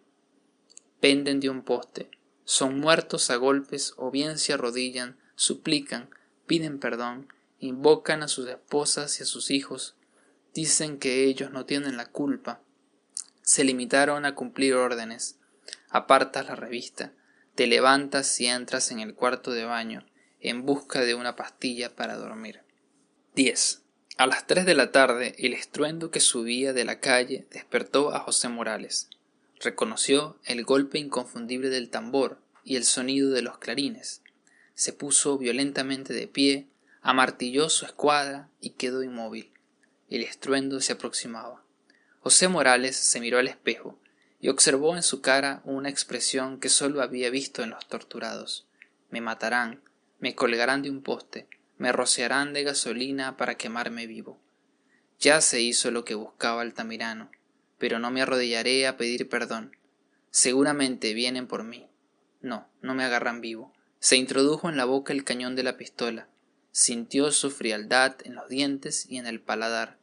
Penden 0.99 1.39
de 1.39 1.49
un 1.49 1.63
poste, 1.63 2.11
son 2.43 2.79
muertos 2.79 3.31
a 3.31 3.37
golpes 3.37 3.95
o 3.97 4.11
bien 4.11 4.37
se 4.37 4.53
arrodillan, 4.53 5.17
suplican, 5.33 6.11
piden 6.45 6.77
perdón, 6.77 7.33
invocan 7.57 8.21
a 8.21 8.27
sus 8.27 8.47
esposas 8.47 9.19
y 9.19 9.23
a 9.23 9.25
sus 9.25 9.49
hijos, 9.49 9.95
dicen 10.53 10.99
que 10.99 11.23
ellos 11.23 11.49
no 11.49 11.65
tienen 11.65 11.97
la 11.97 12.05
culpa, 12.05 12.61
se 13.41 13.63
limitaron 13.63 14.25
a 14.25 14.35
cumplir 14.35 14.75
órdenes, 14.75 15.39
apartas 15.89 16.45
la 16.47 16.55
revista, 16.55 17.13
te 17.55 17.67
levantas 17.67 18.39
y 18.41 18.47
entras 18.47 18.91
en 18.91 18.99
el 18.99 19.15
cuarto 19.15 19.51
de 19.51 19.65
baño 19.65 20.05
en 20.49 20.65
busca 20.65 21.01
de 21.01 21.15
una 21.15 21.35
pastilla 21.35 21.95
para 21.95 22.17
dormir. 22.17 22.61
10. 23.33 23.81
A 24.17 24.27
las 24.27 24.45
tres 24.45 24.65
de 24.65 24.75
la 24.75 24.91
tarde 24.91 25.35
el 25.39 25.53
estruendo 25.53 26.11
que 26.11 26.19
subía 26.19 26.71
de 26.71 26.85
la 26.85 26.99
calle 26.99 27.47
despertó 27.51 28.13
a 28.13 28.19
José 28.19 28.47
Morales. 28.49 29.09
Reconoció 29.59 30.37
el 30.45 30.63
golpe 30.63 30.99
inconfundible 30.99 31.69
del 31.69 31.89
tambor 31.89 32.39
y 32.63 32.75
el 32.75 32.83
sonido 32.83 33.31
de 33.31 33.41
los 33.41 33.57
clarines. 33.57 34.21
Se 34.75 34.93
puso 34.93 35.37
violentamente 35.37 36.13
de 36.13 36.27
pie, 36.27 36.67
amartilló 37.01 37.69
su 37.69 37.85
escuadra 37.85 38.49
y 38.61 38.71
quedó 38.71 39.03
inmóvil. 39.03 39.51
El 40.09 40.21
estruendo 40.23 40.79
se 40.79 40.93
aproximaba. 40.93 41.63
José 42.19 42.47
Morales 42.47 42.95
se 42.95 43.19
miró 43.19 43.39
al 43.39 43.47
espejo 43.47 43.97
y 44.45 44.49
observó 44.49 44.95
en 44.95 45.01
su 45.01 45.21
cara 45.21 45.63
una 45.65 45.89
expresión 45.89 46.59
que 46.59 46.69
sólo 46.69 47.01
había 47.01 47.31
visto 47.31 47.63
en 47.63 47.71
los 47.71 47.87
torturados. 47.87 48.67
Me 49.09 49.19
matarán, 49.19 49.81
me 50.19 50.35
colgarán 50.35 50.83
de 50.83 50.91
un 50.91 51.01
poste, 51.01 51.47
me 51.79 51.91
rociarán 51.91 52.53
de 52.53 52.61
gasolina 52.61 53.37
para 53.37 53.55
quemarme 53.55 54.05
vivo. 54.05 54.39
Ya 55.19 55.41
se 55.41 55.61
hizo 55.61 55.89
lo 55.89 56.05
que 56.05 56.13
buscaba 56.13 56.61
Altamirano, 56.61 57.31
pero 57.79 57.97
no 57.97 58.11
me 58.11 58.21
arrodillaré 58.21 58.85
a 58.85 58.97
pedir 58.97 59.29
perdón. 59.29 59.75
Seguramente 60.29 61.15
vienen 61.15 61.47
por 61.47 61.63
mí. 61.63 61.89
No, 62.41 62.69
no 62.83 62.93
me 62.93 63.03
agarran 63.03 63.41
vivo. 63.41 63.73
Se 63.97 64.15
introdujo 64.15 64.69
en 64.69 64.77
la 64.77 64.85
boca 64.85 65.11
el 65.11 65.23
cañón 65.23 65.55
de 65.55 65.63
la 65.63 65.75
pistola. 65.75 66.27
Sintió 66.69 67.31
su 67.31 67.49
frialdad 67.49 68.17
en 68.23 68.35
los 68.35 68.47
dientes 68.47 69.07
y 69.09 69.17
en 69.17 69.25
el 69.25 69.41
paladar. 69.41 69.97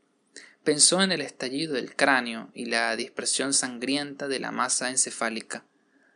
Pensó 0.64 1.02
en 1.02 1.10
el 1.10 1.20
estallido 1.20 1.74
del 1.74 1.96
cráneo 1.96 2.50
y 2.54 2.66
la 2.66 2.94
dispersión 2.94 3.52
sangrienta 3.52 4.28
de 4.28 4.38
la 4.38 4.52
masa 4.52 4.90
encefálica. 4.90 5.64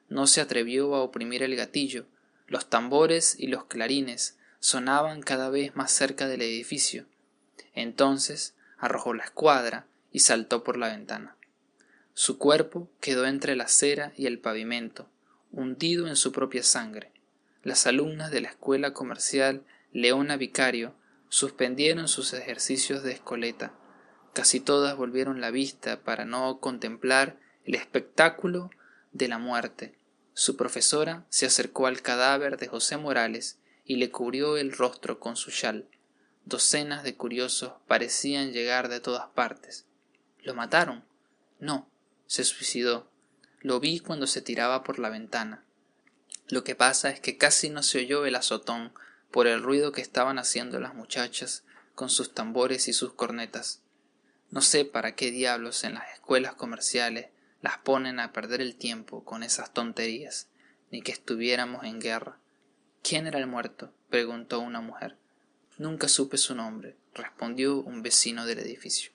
No 0.08 0.26
se 0.26 0.40
atrevió 0.40 0.94
a 0.94 1.02
oprimir 1.02 1.42
el 1.42 1.56
gatillo. 1.56 2.06
Los 2.46 2.70
tambores 2.70 3.34
y 3.38 3.48
los 3.48 3.64
clarines 3.64 4.38
sonaban 4.60 5.22
cada 5.22 5.50
vez 5.50 5.74
más 5.74 5.90
cerca 5.90 6.28
del 6.28 6.42
edificio. 6.42 7.06
Entonces 7.74 8.54
arrojó 8.78 9.14
la 9.14 9.24
escuadra 9.24 9.86
y 10.12 10.20
saltó 10.20 10.62
por 10.62 10.76
la 10.76 10.88
ventana. 10.88 11.36
Su 12.14 12.38
cuerpo 12.38 12.88
quedó 13.00 13.26
entre 13.26 13.56
la 13.56 13.64
acera 13.64 14.12
y 14.16 14.26
el 14.26 14.38
pavimento, 14.38 15.08
hundido 15.52 16.06
en 16.06 16.16
su 16.16 16.32
propia 16.32 16.62
sangre. 16.62 17.12
Las 17.62 17.86
alumnas 17.86 18.30
de 18.30 18.40
la 18.40 18.48
escuela 18.48 18.92
comercial 18.92 19.64
Leona 19.92 20.36
Vicario 20.36 20.94
suspendieron 21.28 22.06
sus 22.06 22.32
ejercicios 22.32 23.02
de 23.02 23.12
escoleta. 23.12 23.72
Casi 24.36 24.60
todas 24.60 24.94
volvieron 24.98 25.40
la 25.40 25.50
vista 25.50 26.02
para 26.02 26.26
no 26.26 26.60
contemplar 26.60 27.38
el 27.64 27.74
espectáculo 27.74 28.68
de 29.12 29.28
la 29.28 29.38
muerte. 29.38 29.94
Su 30.34 30.58
profesora 30.58 31.24
se 31.30 31.46
acercó 31.46 31.86
al 31.86 32.02
cadáver 32.02 32.58
de 32.58 32.68
José 32.68 32.98
Morales 32.98 33.58
y 33.86 33.96
le 33.96 34.10
cubrió 34.10 34.58
el 34.58 34.72
rostro 34.72 35.20
con 35.20 35.36
su 35.36 35.50
chal. 35.50 35.88
Docenas 36.44 37.02
de 37.02 37.16
curiosos 37.16 37.72
parecían 37.88 38.52
llegar 38.52 38.90
de 38.90 39.00
todas 39.00 39.26
partes. 39.28 39.86
¿Lo 40.42 40.52
mataron? 40.52 41.02
No, 41.58 41.88
se 42.26 42.44
suicidó. 42.44 43.10
Lo 43.62 43.80
vi 43.80 44.00
cuando 44.00 44.26
se 44.26 44.42
tiraba 44.42 44.84
por 44.84 44.98
la 44.98 45.08
ventana. 45.08 45.64
Lo 46.48 46.62
que 46.62 46.74
pasa 46.74 47.08
es 47.08 47.20
que 47.20 47.38
casi 47.38 47.70
no 47.70 47.82
se 47.82 48.00
oyó 48.00 48.26
el 48.26 48.34
azotón 48.34 48.92
por 49.30 49.46
el 49.46 49.62
ruido 49.62 49.92
que 49.92 50.02
estaban 50.02 50.38
haciendo 50.38 50.78
las 50.78 50.94
muchachas 50.94 51.64
con 51.94 52.10
sus 52.10 52.34
tambores 52.34 52.86
y 52.86 52.92
sus 52.92 53.14
cornetas. 53.14 53.80
No 54.56 54.62
sé 54.62 54.86
para 54.86 55.14
qué 55.14 55.30
diablos 55.30 55.84
en 55.84 55.92
las 55.92 56.10
escuelas 56.14 56.54
comerciales 56.54 57.26
las 57.60 57.76
ponen 57.76 58.18
a 58.18 58.32
perder 58.32 58.62
el 58.62 58.74
tiempo 58.74 59.22
con 59.22 59.42
esas 59.42 59.74
tonterías, 59.74 60.48
ni 60.90 61.02
que 61.02 61.12
estuviéramos 61.12 61.84
en 61.84 62.00
guerra. 62.00 62.38
¿Quién 63.02 63.26
era 63.26 63.38
el 63.38 63.46
muerto? 63.46 63.92
preguntó 64.08 64.60
una 64.60 64.80
mujer. 64.80 65.18
Nunca 65.76 66.08
supe 66.08 66.38
su 66.38 66.54
nombre, 66.54 66.96
respondió 67.12 67.82
un 67.82 68.00
vecino 68.00 68.46
del 68.46 68.60
edificio. 68.60 69.12